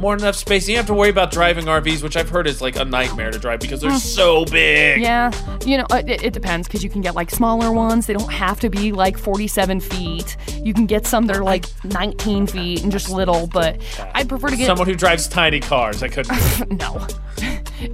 [0.00, 0.66] More than enough space.
[0.66, 3.30] You don't have to worry about driving RVs, which I've heard is like a nightmare
[3.30, 4.96] to drive because they're so big.
[4.98, 5.02] Hmm.
[5.02, 8.06] Yeah, you know, it, it depends because you can get like smaller ones.
[8.06, 10.36] They don't have to be like 47 feet.
[10.62, 13.80] You can get some that are like 19 feet and just little, but
[14.14, 16.30] I'd prefer to get Someone who drives tiny cars, I couldn't.
[16.80, 16.94] No.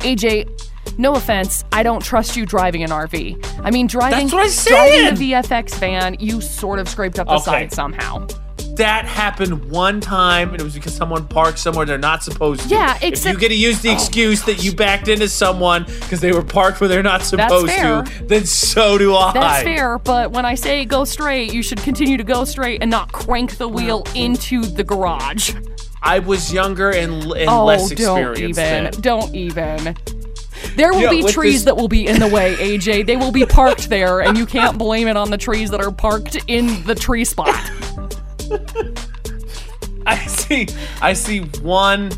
[0.01, 0.49] AJ,
[0.99, 3.61] no offense, I don't trust you driving an RV.
[3.65, 7.27] I mean, driving That's what I driving the VFX van, you sort of scraped up
[7.27, 7.43] the Okay.
[7.45, 8.27] side somehow.
[8.77, 12.69] That happened one time, and it was because someone parked somewhere they're not supposed to.
[12.69, 13.31] Yeah, exactly.
[13.31, 13.95] if you get to use the oh.
[13.95, 18.05] excuse that you backed into someone because they were parked where they're not supposed to,
[18.25, 19.33] then so do I.
[19.33, 22.91] That's fair, but when I say go straight, you should continue to go straight and
[22.91, 24.17] not crank the wheel mm-hmm.
[24.17, 25.55] into the garage.
[26.03, 28.41] I was younger and, and Oh, less don't experienced.
[28.41, 28.55] even.
[28.55, 28.93] then.
[29.01, 29.97] Don't even.
[30.77, 33.07] There will Yeah, be trees this- that will be in the way, AJ.
[33.07, 35.91] They will be parked there, and you can't blame it on the trees that are
[35.91, 37.71] parked in the tree spot.
[40.07, 40.69] I see.
[41.03, 42.11] I see one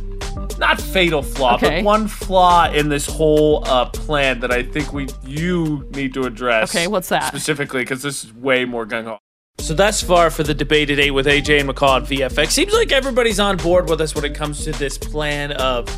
[0.59, 1.79] not fatal flaw, Okay.
[1.79, 6.25] but one flaw in this whole uh, plan that I think we you need to
[6.25, 6.75] address.
[6.75, 7.29] Okay, what's that?
[7.29, 7.83] specifically?
[7.83, 9.19] Because this is way more gung ho.
[9.61, 12.93] So that's far for the debate today with AJ and McCall on VFX, seems like
[12.93, 15.89] everybody's on board with us when it comes to this plan of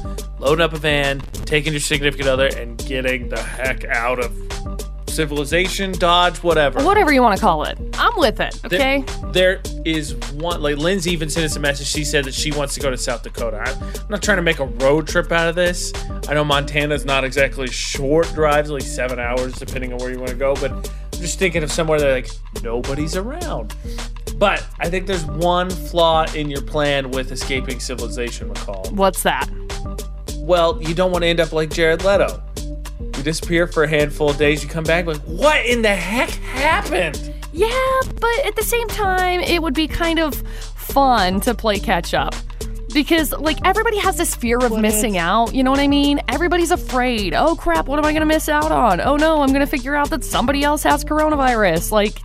[0.40, 4.32] loading up a van, taking your significant other, and getting the heck out of
[5.10, 6.82] civilization, Dodge, whatever.
[6.84, 7.78] Whatever you want to call it.
[7.98, 9.04] I'm with it, There- okay?
[9.32, 11.86] There is one, like Lindsay even sent us a message.
[11.86, 13.58] She said that she wants to go to South Dakota.
[13.64, 15.92] I, I'm not trying to make a road trip out of this.
[16.28, 20.30] I know Montana's not exactly short drives, like seven hours, depending on where you want
[20.30, 20.82] to go, but I'm
[21.20, 22.30] just thinking of somewhere that like
[22.62, 23.74] nobody's around.
[24.36, 28.90] But I think there's one flaw in your plan with escaping civilization, McCall.
[28.92, 29.48] What's that?
[30.36, 32.42] Well, you don't want to end up like Jared Leto.
[33.20, 36.30] You disappear for a handful of days, you come back like, what in the heck
[36.30, 37.34] happened?
[37.52, 37.68] Yeah,
[38.18, 40.34] but at the same time, it would be kind of
[40.74, 42.34] fun to play catch up.
[42.94, 45.54] Because, like, everybody has this fear of missing out.
[45.54, 46.22] You know what I mean?
[46.28, 47.34] Everybody's afraid.
[47.34, 49.02] Oh, crap, what am I going to miss out on?
[49.02, 51.92] Oh, no, I'm going to figure out that somebody else has coronavirus.
[51.92, 52.20] Like,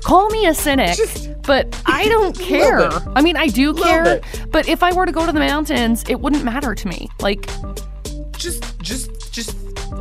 [0.02, 0.96] call me a cynic,
[1.42, 2.88] but I don't care.
[3.14, 4.24] I mean, I do care, it.
[4.50, 7.10] but if I were to go to the mountains, it wouldn't matter to me.
[7.20, 7.87] Like, just just just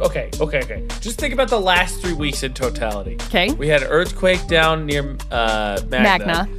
[0.01, 0.85] okay okay okay.
[1.01, 3.15] Just think about the last three weeks in totality.
[3.27, 6.49] Okay, we had an earthquake down near uh magna, Magna.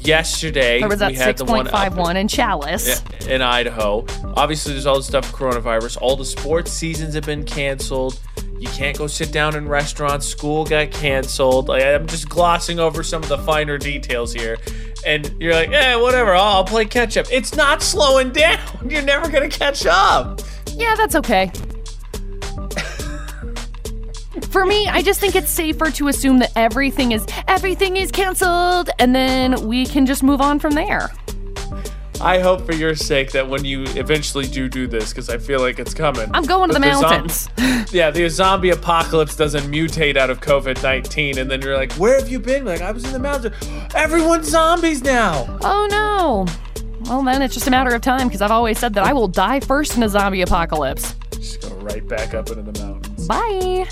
[0.00, 3.28] yesterday There was that we had the one up 6.51 in Challis.
[3.28, 4.04] in idaho.
[4.36, 5.98] Obviously there's all the stuff coronavirus.
[6.00, 8.18] All the sports seasons have been canceled.
[8.58, 10.26] You can't go sit down in restaurants.
[10.26, 11.66] School got canceled.
[11.68, 14.56] Like, i'm just glossing over some of the finer details here.
[15.04, 16.32] And you're like eh whatever.
[16.34, 17.26] I'll, I'll play catch up.
[17.30, 18.58] It's not slowing down.
[18.88, 20.40] You're never gonna catch up.
[20.74, 21.50] Yeah, that's okay.
[24.50, 28.90] For me, I just think it's safer to assume that everything is everything is canceled
[28.98, 31.10] and then we can just move on from there.
[32.20, 35.58] I hope for your sake that when you eventually do do this, because I feel
[35.60, 36.30] like it's coming.
[36.32, 37.48] I'm going to the zom- mountains.
[37.92, 42.16] yeah, the zombie apocalypse doesn't mutate out of COVID 19, and then you're like, where
[42.20, 42.64] have you been?
[42.64, 43.56] Like, I was in the mountains.
[43.94, 45.58] Everyone's zombies now.
[45.62, 46.46] oh no.
[47.10, 49.26] Well, then it's just a matter of time because I've always said that I will
[49.26, 51.16] die first in a zombie apocalypse.
[51.32, 53.26] Just go right back up into the mountains.
[53.26, 53.88] Bye.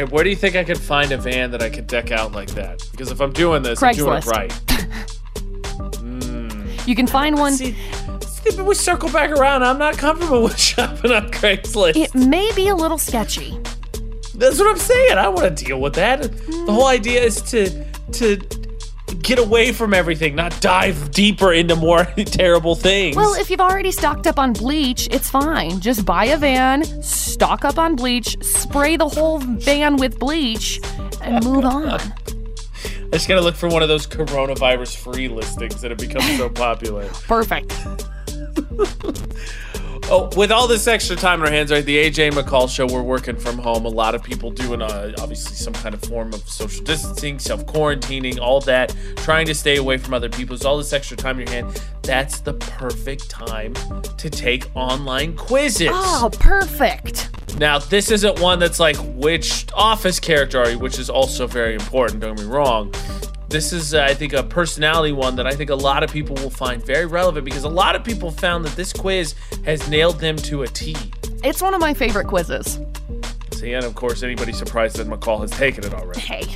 [0.00, 2.32] Okay, where do you think I could find a van that I could deck out
[2.32, 2.82] like that?
[2.90, 4.30] Because if I'm doing this, I'm doing it Craigslist.
[4.30, 4.52] right.
[6.00, 6.66] Hmm.
[6.86, 7.52] You can find one.
[7.52, 7.76] See,
[8.22, 9.62] see, we circle back around.
[9.62, 11.96] I'm not comfortable with shopping on Craigslist.
[11.96, 13.58] It may be a little sketchy.
[14.34, 15.18] That's what I'm saying.
[15.18, 16.22] I want to deal with that.
[16.22, 18.36] The whole idea is to to
[19.22, 23.16] get away from everything, not dive deeper into more terrible things.
[23.16, 25.80] Well, if you've already stocked up on bleach, it's fine.
[25.80, 30.80] Just buy a van, stock up on bleach, spray the whole van with bleach,
[31.22, 32.00] and move on.
[33.12, 36.48] I just gotta look for one of those coronavirus free listings that have become so
[36.48, 37.08] popular.
[37.26, 37.74] Perfect.
[40.12, 41.84] Oh, with all this extra time on our hands, right?
[41.84, 43.84] The AJ McCall show, we're working from home.
[43.84, 47.64] A lot of people doing, uh, obviously, some kind of form of social distancing, self
[47.66, 50.54] quarantining, all that, trying to stay away from other people.
[50.54, 53.74] With all this extra time in your hand, that's the perfect time
[54.18, 55.90] to take online quizzes.
[55.92, 57.30] Oh, perfect.
[57.58, 61.74] Now, this isn't one that's like, which office character are you, which is also very
[61.74, 62.92] important, don't get me wrong.
[63.50, 66.36] This is, uh, I think, a personality one that I think a lot of people
[66.36, 69.34] will find very relevant because a lot of people found that this quiz
[69.64, 70.94] has nailed them to a T.
[71.42, 72.78] It's one of my favorite quizzes.
[73.50, 76.20] See, and of course, anybody surprised that McCall has taken it already.
[76.20, 76.46] Hey.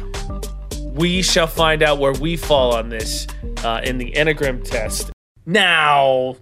[0.82, 3.26] We shall find out where we fall on this
[3.64, 5.10] uh, in the Enneagram test.
[5.46, 6.36] Now,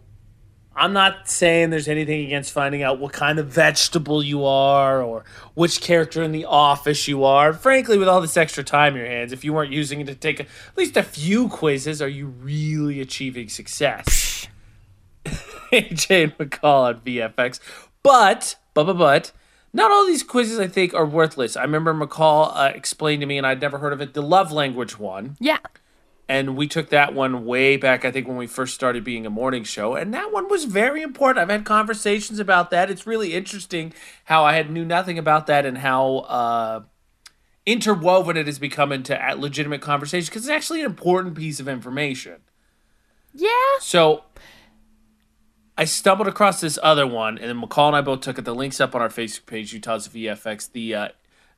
[0.74, 5.24] I'm not saying there's anything against finding out what kind of vegetable you are or
[5.54, 7.52] which character in the office you are.
[7.52, 10.14] Frankly, with all this extra time in your hands, if you weren't using it to
[10.14, 14.48] take a, at least a few quizzes, are you really achieving success?
[15.26, 17.60] AJ McCall on VFX.
[18.02, 19.32] But, but, but, but,
[19.74, 21.56] not all these quizzes I think are worthless.
[21.56, 24.52] I remember McCall uh, explained to me, and I'd never heard of it, the love
[24.52, 25.58] language one Yeah.
[26.32, 29.30] And we took that one way back i think when we first started being a
[29.30, 33.34] morning show and that one was very important i've had conversations about that it's really
[33.34, 33.92] interesting
[34.24, 36.80] how i had knew nothing about that and how uh,
[37.66, 42.36] interwoven it has become into legitimate conversation because it's actually an important piece of information
[43.34, 43.48] Yeah.
[43.80, 44.24] so
[45.76, 48.44] I stumbled across this other one, and then McCall and I both took it.
[48.44, 50.70] The link's up on our Facebook page, Utah's VFX.
[50.70, 51.08] The uh,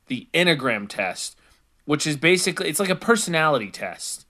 [0.07, 1.37] the Enneagram test,
[1.83, 4.24] which is basically it's like a personality test.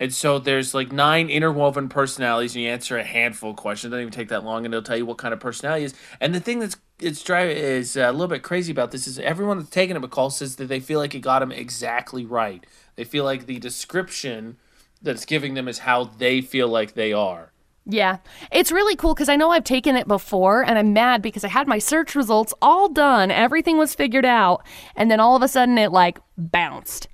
[0.00, 3.90] And so there's like nine interwoven personalities, and you answer a handful of questions.
[3.90, 5.86] It doesn't even take that long, and it'll tell you what kind of personality it
[5.92, 5.94] is.
[6.20, 9.18] And the thing that's it's driving is uh, a little bit crazy about this is
[9.18, 12.64] everyone that's taken it, McCall says that they feel like it got them exactly right.
[12.96, 14.56] They feel like the description
[15.02, 17.52] that's giving them is how they feel like they are
[17.86, 18.18] Yeah.
[18.52, 21.48] It's really cool because I know I've taken it before and I'm mad because I
[21.48, 23.30] had my search results all done.
[23.30, 24.64] Everything was figured out.
[24.96, 27.08] And then all of a sudden it like bounced.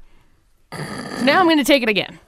[0.73, 2.19] Now I'm going to take it again.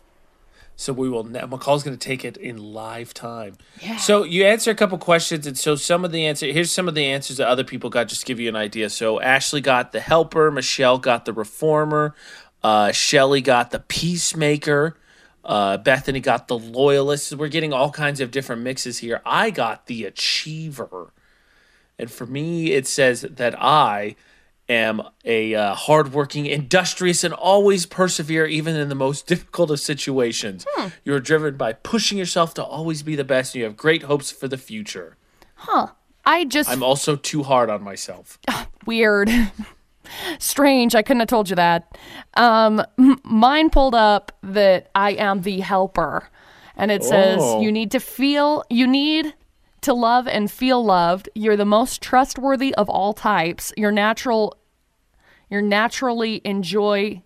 [0.81, 1.25] So we will.
[1.25, 3.57] Now, McCall's going to take it in live time.
[3.81, 3.97] Yeah.
[3.97, 6.47] So you answer a couple questions, and so some of the answer.
[6.47, 8.07] Here's some of the answers that other people got.
[8.07, 8.89] Just to give you an idea.
[8.89, 10.53] So Ashley got the helper.
[10.53, 12.15] Michelle got the reformer.
[12.63, 14.97] Uh, Shelly got the peacemaker.
[15.45, 17.35] Uh, Bethany got the loyalist.
[17.35, 19.21] We're getting all kinds of different mixes here.
[19.27, 21.13] I got the achiever.
[21.99, 24.15] And for me, it says that I
[24.69, 30.67] am a uh, hardworking, industrious, and always persevere even in the most difficult of situations.
[30.71, 30.89] Hmm.
[31.05, 34.31] You're driven by pushing yourself to always be the best, and you have great hopes
[34.31, 35.17] for the future.
[35.55, 35.89] Huh.
[36.25, 36.69] I just.
[36.69, 38.39] I'm also too hard on myself.
[38.87, 39.31] Weird.
[40.39, 40.95] Strange.
[40.95, 41.97] I couldn't have told you that.
[42.35, 42.83] Um,
[43.25, 46.29] mine pulled up that I am the helper.
[46.77, 47.61] And it says, Oh.
[47.61, 49.35] you need to feel, you need
[49.81, 51.29] to love and feel loved.
[51.35, 53.73] You're the most trustworthy of all types.
[53.77, 54.57] You're natural,
[55.51, 57.23] you're naturally enjoy.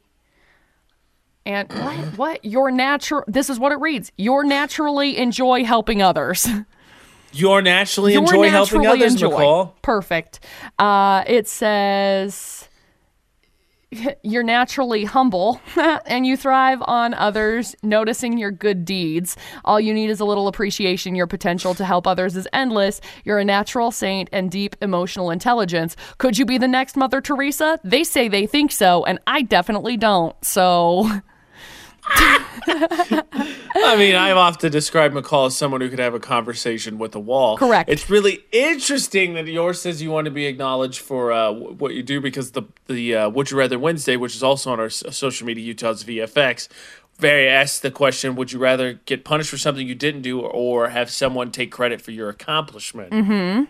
[1.45, 1.97] And what?
[2.17, 2.45] What?
[2.45, 3.25] You're natural.
[3.27, 4.13] This is what it reads.
[4.17, 6.47] You're naturally enjoy helping others.
[7.33, 9.31] You're naturally You're enjoy helping naturally others, enjoy.
[9.31, 9.73] McCall.
[9.81, 10.41] Perfect.
[10.79, 12.69] Uh, it says
[14.23, 15.61] you're naturally humble
[16.07, 19.37] and you thrive on others noticing your good deeds.
[19.65, 21.15] All you need is a little appreciation.
[21.15, 23.01] Your potential to help others is endless.
[23.25, 25.97] You're a natural saint and deep emotional intelligence.
[26.19, 27.79] Could you be the next Mother Teresa?
[27.85, 30.37] They say they think so, and I definitely don't.
[30.45, 31.11] So.
[32.09, 37.21] I mean, I've often described McCall as someone who could have a conversation with a
[37.21, 37.57] wall.
[37.57, 37.89] Correct.
[37.89, 41.95] It's really interesting that yours says you want to be acknowledged for uh, wh- what
[41.95, 44.87] you do because the the uh, Would You Rather Wednesday, which is also on our
[44.87, 46.69] s- social media, Utah's VFX,
[47.19, 50.89] very asked the question: Would you rather get punished for something you didn't do, or
[50.89, 53.13] have someone take credit for your accomplishment?
[53.13, 53.65] Mm-hmm.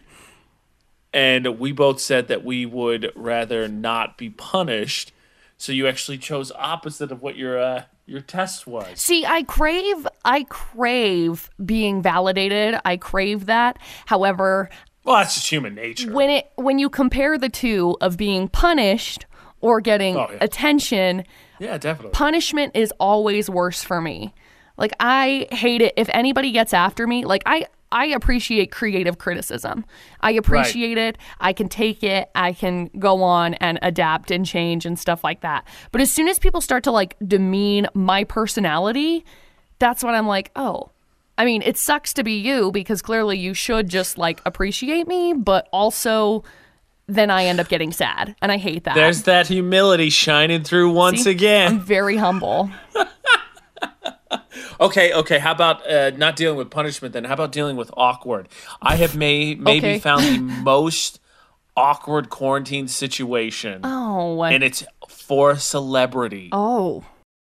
[1.15, 5.13] And we both said that we would rather not be punished.
[5.59, 9.01] So you actually chose opposite of what your uh, your test was.
[9.01, 12.79] See, I crave I crave being validated.
[12.85, 13.79] I crave that.
[14.07, 14.69] However,
[15.05, 16.13] Well, that's just human nature.
[16.13, 19.27] when it when you compare the two of being punished
[19.61, 20.39] or getting Oh, yeah.
[20.41, 21.25] attention,
[21.59, 22.13] yeah, definitely.
[22.13, 24.35] punishment is always worse for me.
[24.77, 27.25] Like I hate it if anybody gets after me.
[27.25, 29.85] Like I I appreciate creative criticism.
[30.21, 31.19] I appreciate it.
[31.41, 32.31] I can take it.
[32.35, 35.67] I can go on and adapt and change and stuff like that.
[35.93, 39.25] But as soon as people start to like demean my personality,
[39.79, 40.91] that's when I'm like, "Oh,
[41.37, 45.35] I mean, it sucks to be you because clearly you should just like appreciate me,
[45.35, 46.45] but also
[47.09, 48.95] then I end up getting sad and I hate that.
[48.95, 51.31] There's that humility shining through once See?
[51.31, 51.81] I'm again.
[51.81, 52.71] very humble.
[54.81, 55.39] Okay, okay.
[55.39, 57.25] How about uh, not dealing with punishment then?
[57.25, 58.49] How about dealing with awkward?
[58.81, 59.99] I have may maybe Okay.
[59.99, 61.21] found the most
[61.77, 64.43] awkward quarantine situation, Oh.
[64.43, 66.49] and it's for a celebrity.
[66.53, 67.05] oh.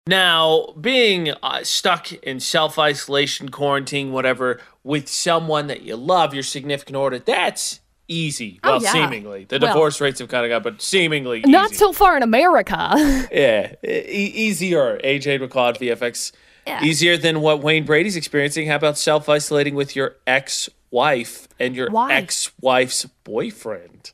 [0.06, 6.42] Now, being uh, stuck in self isolation, quarantine, whatever, with someone that you love, your
[6.42, 8.58] significant other, that's easy.
[8.64, 8.92] Oh, well, yeah.
[8.92, 9.44] seemingly.
[9.44, 11.74] The Well- divorce rates have kind of got, but seemingly Not easy.
[11.76, 12.92] so far in America.
[13.30, 14.98] Yeah, e- easier.
[15.04, 15.40] AJ
[15.74, 16.32] at VFX.
[16.68, 16.84] Yeah.
[16.84, 18.68] Easier than what Wayne Brady's experiencing.
[18.68, 24.12] How about self isolating with your ex wife and your ex wife's boyfriend?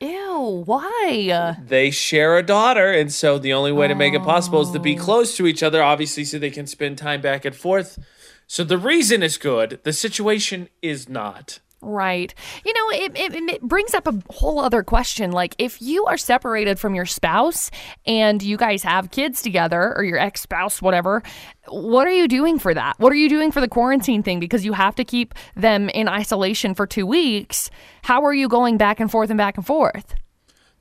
[0.00, 1.56] Ew, why?
[1.62, 4.78] They share a daughter, and so the only way to make it possible is to
[4.78, 4.82] Oh.
[4.82, 7.98] be close to each other, obviously, so they can spend time back and forth.
[8.46, 11.58] So the reason is good, the situation is not.
[11.82, 12.34] Right.
[12.64, 15.32] You know, it, it, it brings up a whole other question.
[15.32, 17.70] Like, if you are separated from your spouse
[18.04, 21.22] and you guys have kids together, or your ex spouse, whatever,
[21.68, 22.98] what are you doing for that?
[22.98, 24.40] What are you doing for the quarantine thing?
[24.40, 27.70] Because you have to keep them in isolation for two weeks.
[28.02, 30.14] How are you going back and forth and back and forth?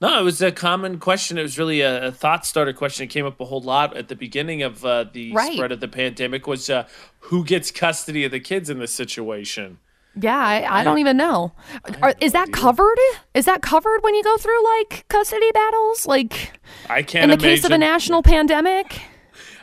[0.01, 1.37] No, it was a common question.
[1.37, 3.03] It was really a, a thought starter question.
[3.05, 5.53] It came up a whole lot at the beginning of uh, the Right.
[5.53, 6.47] spread of the pandemic.
[6.47, 6.87] Was uh,
[7.19, 9.79] who gets custody of the kids in this situation?
[10.19, 11.53] Yeah, I, I don't even know.
[12.01, 12.97] Are, is that covered?
[13.33, 16.05] Is that covered when you go through like custody battles?
[16.07, 17.49] Like I can't in the imagine.
[17.49, 19.01] case of a national pandemic?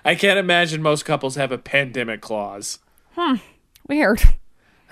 [0.05, 2.79] I can't imagine most couples have a pandemic clause.
[3.17, 3.35] Hmm.
[3.89, 4.23] Weird.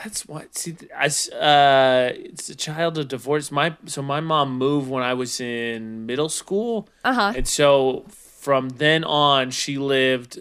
[0.02, 0.58] That's what.
[0.58, 3.52] See, I uh, it's a child of divorce.
[3.52, 7.32] My so my mom moved when I was in middle school, Uh-huh.
[7.36, 10.40] and so from then on, she lived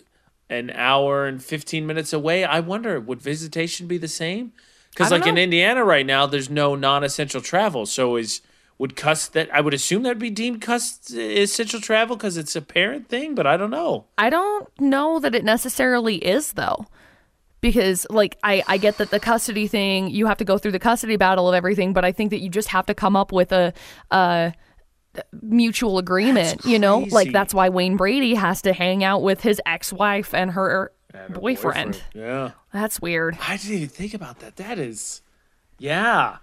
[0.50, 2.44] an hour and fifteen minutes away.
[2.44, 4.54] I wonder, would visitation be the same?
[4.96, 5.38] Because like in.
[5.38, 7.86] Indiana right now, there's no non-essential travel.
[7.86, 8.42] So is
[8.78, 9.50] would cuss that?
[9.54, 13.46] I would assume that'd be deemed cuss essential travel because it's a parent thing, but
[13.48, 14.06] I don't know.
[14.18, 16.86] I don't know that it necessarily is though.
[17.62, 20.80] because like I, I get that the custody thing you have to go through the
[20.80, 23.52] custody battle of everything but i think that you just have to come up with
[23.54, 23.74] a,
[24.12, 24.54] a
[25.42, 29.62] mutual agreement you know like that's why wayne brady has to hang out with his
[29.66, 30.92] ex-wife and her,
[31.30, 32.02] boyfriend.
[32.14, 32.52] Yeah.
[32.72, 34.56] that's weird I didn't even think about that.
[34.58, 35.22] That is,
[35.80, 36.38] yeah.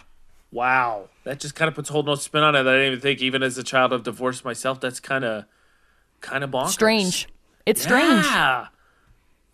[0.53, 1.09] Wow.
[1.25, 2.62] That just kind of puts a whole nother spin on it.
[2.64, 5.45] that I didn't even think, even as a child of divorce myself, that's kind of,
[6.21, 6.71] kind of bonkers.
[6.71, 7.29] strange
[7.66, 8.66] it's strange Yeah.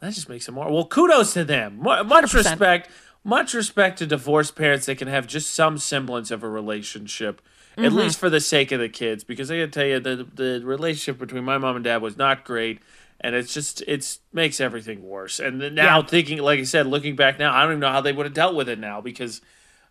[0.01, 0.71] That just makes it more.
[0.71, 1.79] Well, kudos to them.
[1.83, 2.35] Much 100%.
[2.35, 2.91] respect.
[3.25, 7.41] Much respect to divorced parents that can have just some semblance of a relationship,
[7.77, 7.97] at Mm-hmm.
[7.97, 9.25] least for the sake of the kids.
[9.25, 12.45] Because I gotta tell you, the the relationship between my mom and dad was not
[12.45, 12.79] great,
[13.21, 15.39] and it's just it's makes everything worse.
[15.41, 16.07] And then now Yeah.
[16.07, 18.35] thinking, like I said, looking back now, I don't even know how they would have
[18.35, 19.41] dealt with it now because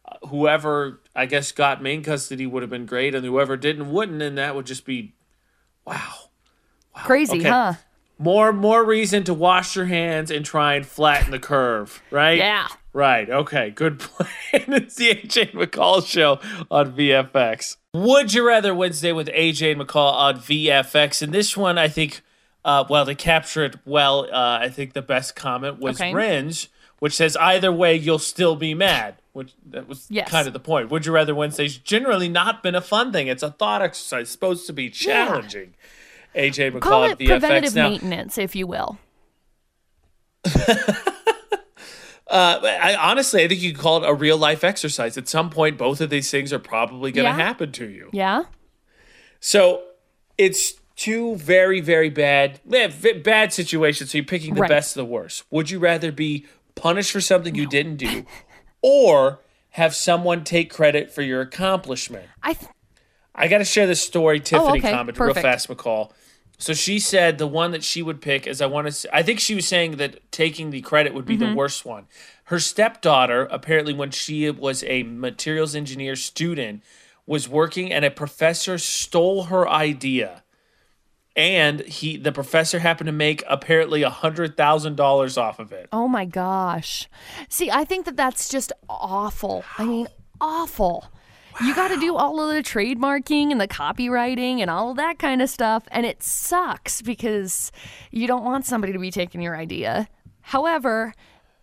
[0.07, 4.21] uh, whoever I guess got main custody would have been great, and whoever didn't wouldn't,
[4.21, 5.13] and that would just be
[5.86, 6.13] wow.
[6.93, 7.49] crazy Okay.
[7.49, 7.73] huh
[8.17, 12.38] More more reason to wash your hands and try and flatten the curve, right?
[12.38, 13.30] yeah Right.
[13.30, 13.71] Okay.
[13.71, 14.30] Good plan.
[14.53, 16.39] it's the AJ McCall show
[16.71, 17.76] on VFX.
[17.93, 21.21] Would you rather Wednesday with AJ McCall on VFX?
[21.21, 22.21] And this one, I think,
[22.66, 26.13] uh, well, to capture it well, uh, I think the best comment was Okay.
[26.13, 26.68] Ringe,
[26.99, 29.16] which says either way you'll still be mad.
[29.34, 30.30] Which that was Yes.
[30.30, 30.89] kind of the point.
[30.89, 33.28] Would you rather Wednesday's generally not been a fun thing.
[33.28, 35.74] It's a thought exercise, supposed to be challenging.
[36.36, 37.89] AJ and McCall call it VFX preventative now.
[37.89, 38.97] maintenance if you will
[42.28, 45.16] Uh, I honestly, I think you could call it a real life exercise.
[45.16, 47.45] At some point, both of these things are probably going to Yeah.
[47.45, 48.09] happen to you.
[48.13, 48.43] yeah
[49.39, 49.84] So
[50.36, 52.59] it's two very, very bad,
[53.23, 54.11] bad situations.
[54.11, 54.69] So you're picking the Right.
[54.69, 55.43] best of the worst.
[55.51, 58.25] Would you rather be punished for something you didn't do,
[58.81, 59.39] or
[59.71, 62.25] have someone take credit for your accomplishment?
[62.43, 62.71] i th-
[63.37, 64.39] I got to share this story.
[64.39, 64.91] Tiffany okay.
[64.91, 65.43] commented Perfect.
[65.43, 66.11] real fast, McCall.
[66.57, 69.13] So she said the one that she would pick is I want to.
[69.13, 71.49] I think she was saying that taking the credit would be Mm-hmm.
[71.49, 72.05] the worst one.
[72.45, 76.81] Her stepdaughter, apparently, when she was a materials engineer student,
[77.25, 80.43] was working and a professor stole her idea,
[81.36, 85.89] and he the professor happened to make apparently a hundred thousand dollars off of it.
[85.91, 87.09] Oh my gosh.
[87.49, 89.63] See, I think that that's just awful.
[89.77, 90.07] I mean,
[90.39, 91.05] awful.
[91.63, 95.19] You got to do all of the trademarking and the copyrighting and all of that
[95.19, 95.86] kind of stuff.
[95.89, 97.71] And it sucks because
[98.11, 100.09] you don't want somebody to be taking your idea.
[100.41, 101.13] However,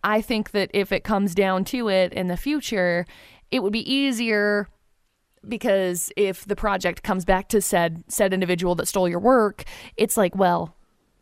[0.03, 3.05] I think that if it comes down to it in the future,
[3.51, 4.67] it would be easier
[5.47, 9.63] because if the project comes back to said said individual that stole your work,
[9.97, 10.75] it's like, well,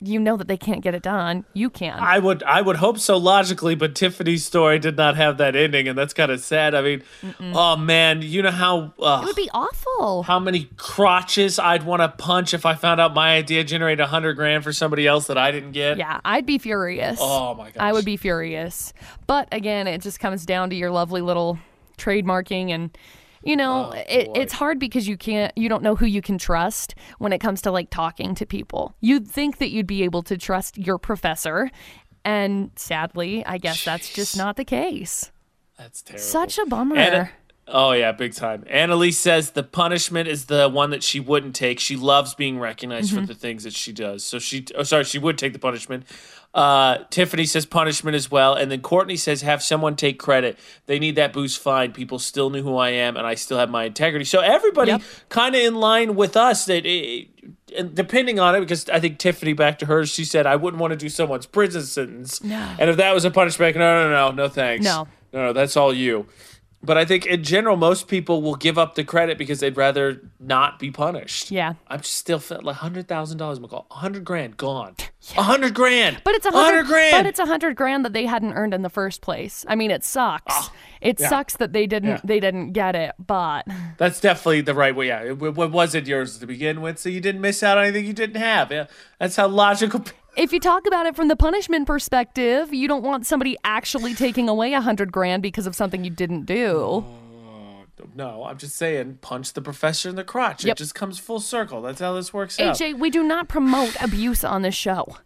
[0.03, 1.45] you know that they can't get it done.
[1.53, 1.99] You can.
[1.99, 5.87] I would I would hope so logically, but Tiffany's story did not have that ending,
[5.87, 6.73] and that's kind of sad.
[6.73, 7.03] I mean,
[7.39, 10.23] oh man, you know how uh, it would be awful.
[10.23, 14.07] how many crotches I'd want to punch if I found out my idea generated a
[14.07, 15.97] hundred grand for somebody else that I didn't get.
[15.97, 17.19] Yeah, I'd be furious.
[17.21, 17.77] Oh my gosh.
[17.79, 18.93] I would be furious.
[19.27, 21.59] But again, it just comes down to your lovely little
[21.99, 22.97] trademarking and
[23.43, 26.95] you know, it, it's hard because you can't you don't know who you can trust
[27.19, 28.95] when it comes to like talking to people.
[29.01, 31.69] You'd think that you'd be able to trust your professor
[32.23, 35.31] and sadly, I guess that's just not the case.
[35.77, 36.23] That's terrible.
[36.23, 36.95] Such a bummer.
[36.95, 37.29] Anna-
[37.71, 38.63] oh yeah, big time.
[38.69, 41.79] Annalise says the punishment is the one that she wouldn't take.
[41.79, 43.21] She loves being recognized Mm-hmm.
[43.21, 44.23] for the things that she does.
[44.23, 46.05] So she, oh sorry, she would take the punishment.
[46.53, 50.59] Uh, Tiffany says punishment as well, and then Courtney says have someone take credit.
[50.85, 51.59] They need that boost.
[51.59, 54.25] Fine, people still knew who I am, and I still have my integrity.
[54.25, 55.01] So everybody Yep.
[55.29, 56.65] kind of in line with us.
[56.65, 57.29] That it,
[57.77, 60.81] and depending on it, because I think Tiffany back to her, she said I wouldn't
[60.81, 62.43] want to do someone's prison sentence.
[62.43, 62.75] No.
[62.77, 64.83] And if that was a punishment, no, no, no, no, thanks.
[64.83, 65.07] No.
[65.31, 66.25] No, no, that's all you.
[66.83, 70.19] But I think in general, most people will give up the credit because they'd rather
[70.39, 71.51] not be punished.
[71.51, 71.73] Yeah.
[71.87, 73.85] I'm just still felt like hundred thousand dollars, McCall.
[73.91, 74.95] Hundred grand gone.
[75.37, 76.21] A hundred grand.
[76.23, 77.11] But it's a hundred grand.
[77.11, 79.63] But it's a hundred grand that they hadn't earned in the first place.
[79.67, 80.53] I mean, it sucks.
[80.55, 81.29] Ah, it yeah.
[81.29, 82.21] sucks that they didn't Yeah.
[82.23, 83.13] they didn't get it.
[83.19, 83.67] But
[83.97, 85.07] That's definitely the right way.
[85.07, 85.21] Yeah.
[85.21, 88.13] It, it wasn't yours to begin with, so you didn't miss out on anything you
[88.13, 88.71] didn't have.
[88.71, 88.87] Yeah.
[89.19, 90.03] That's how logical.
[90.35, 94.47] if you talk about it from the punishment perspective, you don't want somebody actually taking
[94.49, 97.05] away a hundred grand because of something you didn't do.
[98.15, 100.65] No, I'm just saying, punch the professor in the crotch.
[100.65, 101.81] It just comes full circle.
[101.81, 102.75] That's how this works out.
[102.75, 105.17] AJ, we do not promote abuse on this show.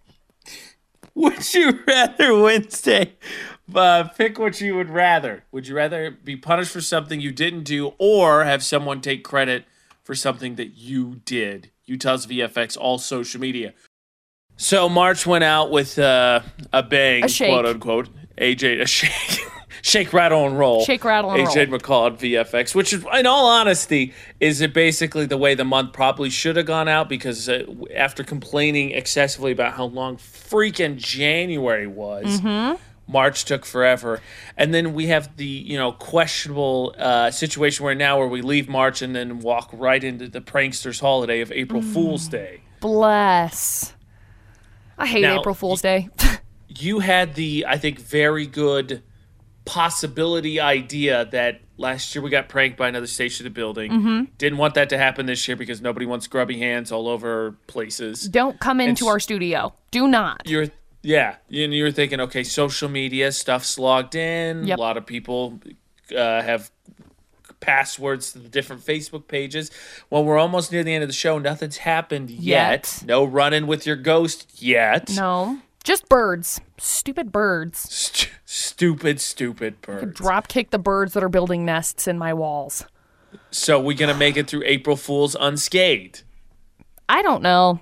[1.16, 3.14] Would you rather Wednesday?
[3.74, 5.46] Uh, pick what you would rather.
[5.54, 9.64] Would you rather be punished for something you didn't do, or have someone take credit
[10.04, 11.72] for something that you did?
[11.86, 13.74] Utah's VFX, all social media.
[14.58, 16.42] So March went out with uh,
[16.72, 17.50] a bang, A shake.
[17.52, 18.10] quote unquote.
[18.38, 19.40] AJ, a shake,
[19.82, 20.84] shake, rattle, and roll.
[20.84, 25.26] Shake, rattle, and AJ McCall at VFX, which is, in all honesty, is it basically
[25.26, 29.74] the way the month probably should have gone out because uh, after complaining excessively about
[29.76, 32.42] how long freaking January was,
[33.08, 34.20] March took forever,
[34.58, 38.68] and then we have the you know questionable uh, situation where now where we leave
[38.68, 42.62] March and then walk right into the pranksters' holiday of April Fool's Day.
[42.82, 43.94] Bless.
[44.98, 46.10] I hate Now, April Fool's Day.
[46.78, 49.02] You had the I think very good
[49.66, 53.92] possibility idea that last year we got pranked by another station of the building.
[53.92, 54.24] Mm-hmm.
[54.38, 58.28] Didn't want that to happen this year because nobody wants grubby hands all over places.
[58.28, 59.74] Don't come into s- our studio.
[59.92, 60.42] Do not.
[60.46, 60.68] you're
[61.02, 64.78] yeah and you're thinking okay social media stuff's logged in Yep.
[64.78, 65.60] a lot of people
[66.16, 66.72] uh, have
[67.66, 69.72] passwords to the different facebook pages
[70.10, 73.04] well we're almost near the end of the show nothing's happened yet, Yet.
[73.08, 75.60] no running with your ghost yet No.
[75.84, 76.60] Just birds.
[76.80, 77.78] Stupid birds.
[77.94, 82.86] St- stupid stupid birds Drop kick the birds that are building nests in my walls.
[83.52, 86.24] so we gonna make it through april fools unscathed
[87.08, 87.82] I don't know.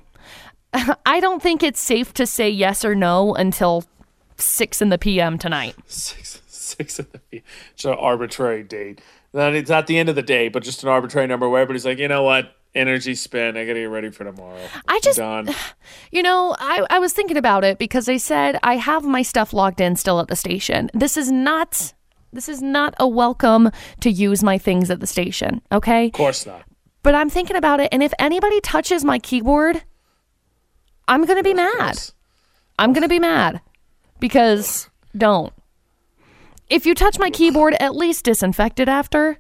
[1.05, 3.85] I don't think it's safe to say yes or no until
[4.37, 5.75] six in the PM tonight.
[5.87, 7.43] six six of the PM.
[7.73, 8.99] it's an arbitrary date
[9.33, 11.85] Not- it's not the end of the day but just an arbitrary number where everybody's
[11.85, 15.49] like you know what energy spent i gotta get ready for tomorrow I just, done
[16.11, 19.53] you know, I, I was thinking about it because I said I have my stuff
[19.53, 20.89] logged in still at the station.
[20.93, 21.93] This is not.
[22.31, 23.69] This is not a welcome
[23.99, 26.07] to use my things at the station, okay?
[26.07, 26.63] of course not
[27.03, 29.83] But I'm thinking about it, and if anybody touches my keyboard,
[31.07, 31.99] I'm gonna be mad.
[32.79, 33.61] I'm gonna be mad
[34.19, 35.53] because don't.
[36.73, 39.37] If you touch my keyboard, at least disinfect it after.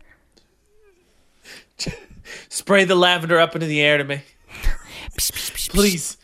[2.47, 4.21] Spray the lavender up into the air to me.
[5.69, 6.17] Please.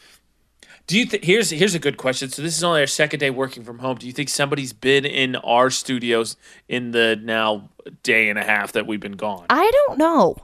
[0.85, 2.29] Do you think here's here's a good question.
[2.29, 3.97] So this is only our second day working from home.
[3.97, 6.37] Do you think somebody's been in our studios
[6.67, 7.69] in the now
[8.03, 9.47] day and a half that we've been gone?
[9.49, 10.35] I don't know.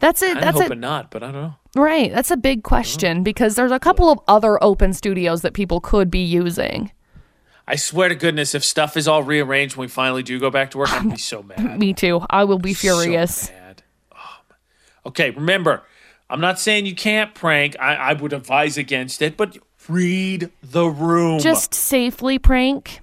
[0.00, 0.38] That's it.
[0.38, 0.80] I'm That's hoping it.
[0.80, 1.54] not, but I don't know.
[1.74, 2.10] Right.
[2.10, 6.10] That's a big question because there's a couple of other open studios that people could
[6.10, 6.92] be using.
[7.68, 10.70] I swear to goodness, if stuff is all rearranged when we finally do go back
[10.72, 11.78] to work, I'm gonna be so mad.
[11.78, 12.24] Me too.
[12.30, 13.48] I will be furious.
[13.48, 13.82] So mad.
[14.14, 14.38] Oh,
[15.06, 15.82] okay, remember,
[16.30, 17.76] I'm not saying you can't prank.
[17.80, 19.58] I, I would advise against it, but
[19.88, 21.40] read the room.
[21.40, 23.00] Just safely prank.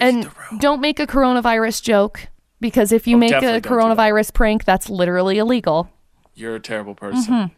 [0.00, 2.28] and don't make a coronavirus joke
[2.60, 3.96] because if you oh, make Oh, definitely a don't do that.
[3.98, 5.90] coronavirus prank, that's literally illegal.
[6.34, 7.34] You're a terrible person.
[7.34, 7.54] Mm-hmm.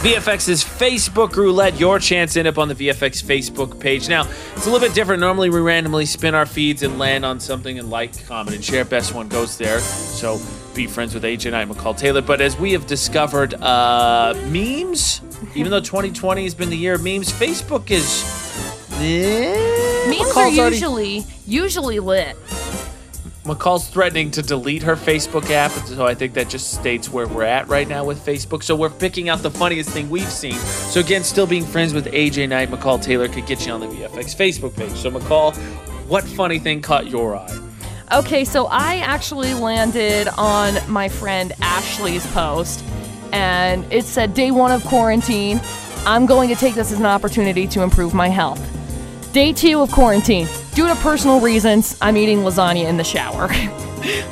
[0.00, 4.08] VFX's Facebook roulette, your chance end up on the VFX Facebook page.
[4.08, 4.22] Now,
[4.56, 5.20] it's a little bit different.
[5.20, 8.86] Normally, we randomly spin our feeds and land on something and like, comment, and share.
[8.86, 9.78] Best one goes there.
[9.80, 10.40] So
[10.74, 12.22] be friends with AJ and I, McCall Taylor.
[12.22, 15.20] But as we have discovered, uh, memes,
[15.54, 18.24] even though 2020 has been the year of memes, Facebook is.
[19.02, 22.36] Eh, Memes McCall's are already- usually usually lit.
[23.44, 27.44] McCall's threatening to delete her Facebook app, so I think that just states where we're
[27.44, 28.62] at right now with Facebook.
[28.62, 30.52] So we're picking out the funniest thing we've seen.
[30.54, 33.86] So again, still being friends with AJ Knight, McCall Taylor could get you on the
[33.86, 34.92] VFX Facebook page.
[34.92, 35.56] So McCall,
[36.06, 37.60] what funny thing caught your eye?
[38.12, 42.84] Okay, so I actually landed on my friend Ashley's post,
[43.32, 45.60] and it said, Day one of quarantine.
[46.04, 48.60] I'm going to take this as an opportunity to improve my health.
[49.32, 50.48] Day two of quarantine.
[50.74, 53.48] Due to personal reasons, I'm eating lasagna in the shower.
[53.50, 54.24] I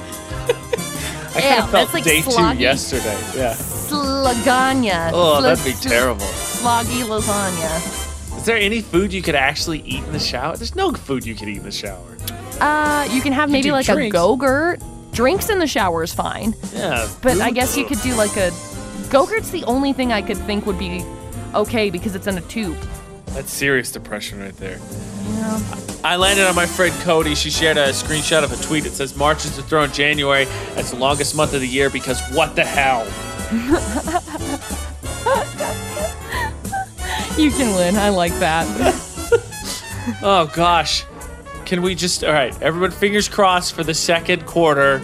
[1.41, 2.57] Yeah, kind of felt that's like day sloggy.
[2.57, 3.17] two yesterday.
[3.37, 3.55] Yeah.
[3.55, 5.11] Slaganya.
[5.15, 6.27] Oh, that'd be terrible.
[6.27, 8.37] Sloggy lasagna.
[8.39, 10.57] Is there any food you could actually eat in the shower?
[10.57, 12.17] There's no food you could eat in the shower.
[12.61, 14.13] Uh, you can have maybe like drinks.
[14.13, 14.83] a go-gurt.
[15.13, 16.55] Drinks in the shower is fine.
[16.75, 17.09] Yeah.
[17.23, 18.51] But I guess you could do like a
[19.11, 21.05] go-gurt's the only thing I could think would be
[21.55, 22.77] okay because it's in a tube.
[23.39, 24.81] That's serious depression right there.
[26.03, 27.37] I landed on my friend Cody.
[27.37, 28.85] She shared a screenshot of a tweet.
[28.85, 30.47] It says March is the throne January.
[30.75, 33.07] That's the longest month of the year because what the hell?
[37.39, 37.97] You can win.
[37.97, 38.67] I like that.
[40.21, 41.05] Oh gosh.
[41.65, 45.01] Can we just all right, everyone fingers crossed for the second quarter.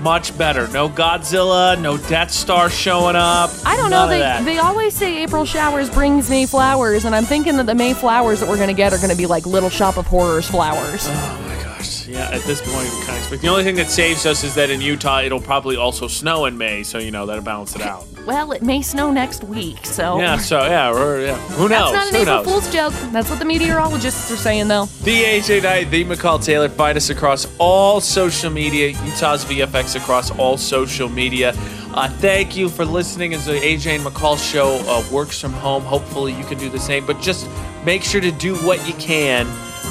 [0.00, 0.68] Much better.
[0.68, 3.50] No Godzilla, no Death Star showing up.
[3.64, 4.08] I don't know.
[4.08, 4.44] They that.
[4.44, 8.40] they always say April showers brings May flowers, and I'm thinking that the May flowers
[8.40, 11.06] that we're gonna get are gonna be like Little Shop of Horrors flowers.
[11.08, 12.06] Oh my gosh.
[12.06, 13.42] Yeah, at this point, we kind of expect.
[13.42, 16.58] The only thing that saves us is that in Utah, it'll probably also snow in
[16.58, 18.06] May, so you know that'll balance it out.
[18.26, 20.36] Well, it may snow next week, so Yeah.
[20.38, 21.36] So yeah, or, yeah.
[21.50, 21.92] Who knows?
[21.92, 22.44] that's not an Who April?
[22.44, 22.92] Fool's joke.
[23.12, 24.86] That's what the meteorologists are saying, though.
[25.04, 26.68] The AJ Knight, the McCall Taylor.
[26.68, 28.88] Find us across all social media.
[29.04, 31.54] Utah's VFX across all social media.
[31.94, 35.82] Uh, thank you for listening as the AJ and McCall show uh, works from home.
[35.84, 37.06] Hopefully, you can do the same.
[37.06, 37.48] But just
[37.84, 39.46] make sure to do what you can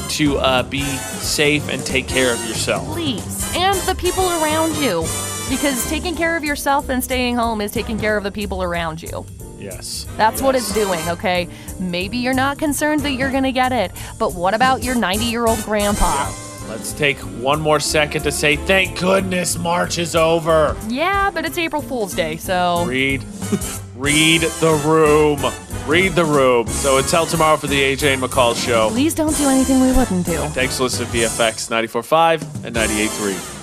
[0.09, 2.85] to uh, be safe and take care of yourself.
[2.93, 5.03] Please, and the people around you,
[5.49, 9.01] because taking care of yourself and staying home is taking care of the people around
[9.01, 9.25] you.
[9.57, 10.05] Yes.
[10.17, 11.47] That's what it's doing, okay?
[11.79, 15.45] Maybe you're not concerned that you're gonna get it, but what about your 90 year
[15.45, 16.31] old grandpa?
[16.67, 20.75] Let's take one more second to say thank goodness March is over.
[20.87, 22.85] Yeah, but it's April Fool's Day, so.
[22.85, 23.23] Read,
[23.95, 25.39] read the room.
[25.87, 26.67] Read the room.
[26.67, 28.89] So until tomorrow for the AJ and McCall show.
[28.89, 30.37] Please don't do anything we wouldn't do.
[30.49, 33.54] Thanks for listening to VFX 94.5 and 98.3.